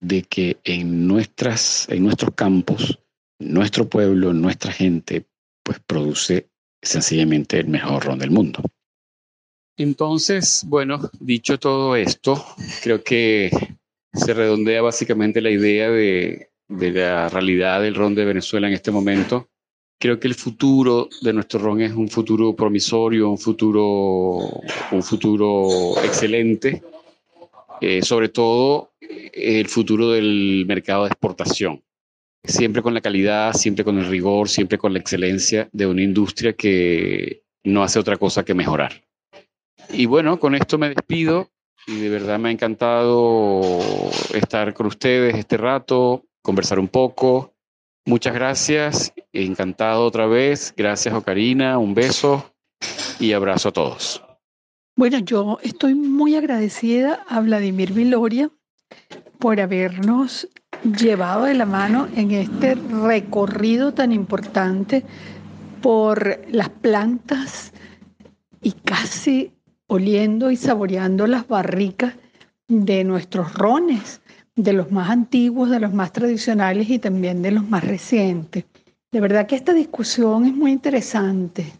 de 0.00 0.22
que 0.22 0.58
en, 0.64 1.06
nuestras, 1.06 1.88
en 1.90 2.04
nuestros 2.04 2.34
campos, 2.34 2.98
nuestro 3.38 3.88
pueblo, 3.88 4.32
nuestra 4.32 4.72
gente, 4.72 5.26
pues 5.62 5.78
produce 5.80 6.48
sencillamente 6.82 7.58
el 7.58 7.68
mejor 7.68 8.06
ron 8.06 8.18
del 8.18 8.30
mundo. 8.30 8.62
Entonces, 9.76 10.64
bueno, 10.66 11.10
dicho 11.20 11.58
todo 11.58 11.96
esto, 11.96 12.44
creo 12.82 13.02
que 13.02 13.50
se 14.12 14.34
redondea 14.34 14.82
básicamente 14.82 15.40
la 15.40 15.50
idea 15.50 15.90
de, 15.90 16.50
de 16.68 16.90
la 16.92 17.28
realidad 17.28 17.82
del 17.82 17.94
ron 17.94 18.14
de 18.14 18.24
Venezuela 18.24 18.68
en 18.68 18.74
este 18.74 18.90
momento. 18.90 19.48
Creo 20.00 20.18
que 20.18 20.26
el 20.26 20.34
futuro 20.34 21.08
de 21.20 21.32
nuestro 21.32 21.60
ron 21.60 21.82
es 21.82 21.92
un 21.92 22.08
futuro 22.08 22.56
promisorio, 22.56 23.30
un 23.30 23.38
futuro, 23.38 24.38
un 24.90 25.02
futuro 25.02 26.02
excelente, 26.02 26.82
eh, 27.80 28.02
sobre 28.02 28.30
todo 28.30 28.92
el 29.00 29.68
futuro 29.68 30.10
del 30.10 30.64
mercado 30.66 31.04
de 31.04 31.10
exportación 31.10 31.82
siempre 32.44 32.82
con 32.82 32.94
la 32.94 33.00
calidad, 33.00 33.52
siempre 33.52 33.84
con 33.84 33.98
el 33.98 34.06
rigor, 34.06 34.48
siempre 34.48 34.78
con 34.78 34.92
la 34.92 34.98
excelencia 34.98 35.68
de 35.72 35.86
una 35.86 36.02
industria 36.02 36.52
que 36.54 37.42
no 37.64 37.82
hace 37.82 37.98
otra 37.98 38.16
cosa 38.16 38.44
que 38.44 38.54
mejorar. 38.54 39.04
Y 39.90 40.06
bueno, 40.06 40.38
con 40.38 40.54
esto 40.54 40.78
me 40.78 40.88
despido 40.88 41.50
y 41.86 41.96
de 41.96 42.08
verdad 42.08 42.38
me 42.38 42.48
ha 42.48 42.52
encantado 42.52 43.78
estar 44.34 44.72
con 44.74 44.86
ustedes 44.86 45.34
este 45.34 45.56
rato, 45.56 46.24
conversar 46.42 46.78
un 46.78 46.88
poco. 46.88 47.54
Muchas 48.06 48.34
gracias, 48.34 49.12
encantado 49.32 50.04
otra 50.04 50.26
vez. 50.26 50.74
Gracias, 50.76 51.14
Ocarina, 51.14 51.78
un 51.78 51.94
beso 51.94 52.52
y 53.18 53.32
abrazo 53.32 53.68
a 53.68 53.72
todos. 53.72 54.22
Bueno, 54.96 55.18
yo 55.18 55.58
estoy 55.62 55.94
muy 55.94 56.34
agradecida 56.34 57.24
a 57.28 57.40
Vladimir 57.40 57.92
Viloria 57.92 58.50
por 59.38 59.60
habernos 59.60 60.48
llevado 60.84 61.44
de 61.44 61.54
la 61.54 61.66
mano 61.66 62.08
en 62.16 62.30
este 62.32 62.74
recorrido 62.74 63.92
tan 63.92 64.12
importante 64.12 65.04
por 65.80 66.40
las 66.50 66.68
plantas 66.68 67.72
y 68.60 68.72
casi 68.72 69.52
oliendo 69.86 70.50
y 70.50 70.56
saboreando 70.56 71.26
las 71.26 71.48
barricas 71.48 72.14
de 72.68 73.02
nuestros 73.04 73.54
rones, 73.54 74.19
de 74.62 74.72
los 74.72 74.90
más 74.90 75.10
antiguos, 75.10 75.70
de 75.70 75.80
los 75.80 75.92
más 75.92 76.12
tradicionales 76.12 76.88
y 76.90 76.98
también 76.98 77.42
de 77.42 77.50
los 77.52 77.68
más 77.68 77.84
recientes. 77.84 78.64
De 79.12 79.20
verdad 79.20 79.46
que 79.46 79.56
esta 79.56 79.72
discusión 79.74 80.44
es 80.46 80.54
muy 80.54 80.72
interesante. 80.72 81.72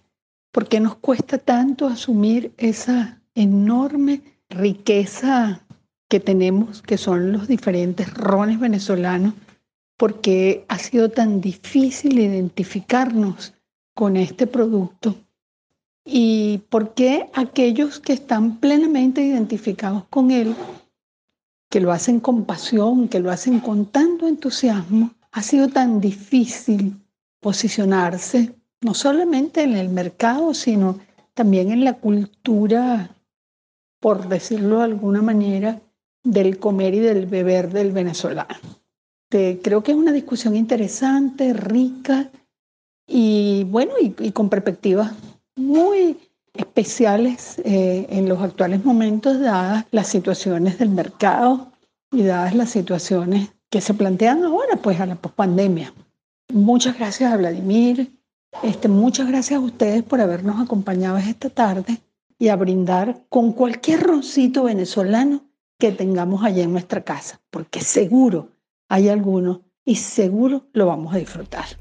porque 0.53 0.81
nos 0.81 0.97
cuesta 0.97 1.39
tanto 1.39 1.87
asumir 1.87 2.53
esa 2.57 3.21
enorme 3.35 4.23
riqueza 4.49 5.65
que 6.09 6.19
tenemos, 6.19 6.83
que 6.83 6.99
son 6.99 7.31
los 7.33 7.47
diferentes 7.47 8.13
rones 8.15 8.59
venezolanos, 8.59 9.35
porque 9.97 10.65
ha 10.69 10.79
sido 10.79 11.11
tan 11.11 11.41
difícil 11.41 12.19
identificarnos 12.19 13.55
con 13.95 14.17
este 14.17 14.47
producto 14.47 15.15
y 16.05 16.63
por 16.71 16.95
qué 16.95 17.31
aquellos 17.35 18.01
que 18.01 18.15
están 18.15 18.59
plenamente 18.59 19.23
identificados 19.23 20.05
con 20.11 20.31
él, 20.31 20.57
que 21.71 21.81
lo 21.81 21.93
hacen 21.93 22.21
con 22.21 22.45
pasión, 22.45 23.09
que 23.09 23.21
lo 23.21 23.31
hacen 23.31 23.61
con 23.61 23.87
tanto 23.87 24.27
entusiasmo, 24.27 25.15
ha 25.33 25.43
sido 25.43 25.69
tan 25.69 26.01
difícil 26.01 27.01
posicionarse, 27.41 28.55
no 28.83 28.93
solamente 28.93 29.63
en 29.63 29.77
el 29.77 29.89
mercado, 29.89 30.53
sino 30.53 30.99
también 31.35 31.71
en 31.71 31.85
la 31.85 31.95
cultura, 31.95 33.15
por 34.01 34.29
decirlo 34.29 34.79
de 34.79 34.85
alguna 34.85 35.23
manera, 35.23 35.81
del 36.25 36.59
comer 36.59 36.95
y 36.95 36.99
del 36.99 37.27
beber 37.27 37.73
del 37.73 37.93
venezolano. 37.93 38.59
creo 39.29 39.83
que 39.83 39.93
es 39.93 39.97
una 39.97 40.13
discusión 40.13 40.57
interesante, 40.57 41.53
rica 41.53 42.31
y 43.07 43.65
bueno, 43.65 43.93
y, 44.01 44.33
con 44.33 44.49
perspectivas 44.49 45.13
muy 45.57 46.19
especiales 46.55 47.61
eh, 47.65 48.07
en 48.11 48.29
los 48.29 48.41
actuales 48.41 48.85
momentos, 48.85 49.41
dadas 49.41 49.87
las 49.91 50.09
situaciones 50.09 50.79
del 50.79 50.91
mercado 50.91 51.73
y 52.11 52.25
dadas 52.25 52.55
las 52.55 52.71
situaciones 52.71 53.51
que 53.71 53.81
se 53.81 53.95
plantean 53.95 54.45
ahora, 54.45 54.77
pues 54.77 55.01
a 55.01 55.07
la 55.07 55.15
pospandemia. 55.15 55.95
Muchas 56.53 56.99
gracias 56.99 57.33
a 57.33 57.37
Vladimir, 57.37 58.19
este, 58.63 58.89
muchas 58.89 59.29
gracias 59.29 59.59
a 59.59 59.65
ustedes 59.65 60.03
por 60.03 60.21
habernos 60.21 60.61
acompañado 60.61 61.17
esta 61.19 61.51
tarde 61.51 61.99
y 62.39 62.49
a 62.49 62.57
brindar 62.57 63.25
con 63.29 63.53
cualquier 63.53 64.01
roncito 64.01 64.65
venezolano 64.65 65.45
que 65.79 65.93
tengamos 65.93 66.43
allá 66.45 66.65
en 66.65 66.73
nuestra 66.73 67.03
casa, 67.03 67.41
porque 67.51 67.81
seguro 67.81 68.49
hay 68.89 69.09
alguno 69.09 69.63
y 69.85 69.97
seguro 69.97 70.67
lo 70.73 70.87
vamos 70.87 71.15
a 71.15 71.19
disfrutar. 71.19 71.80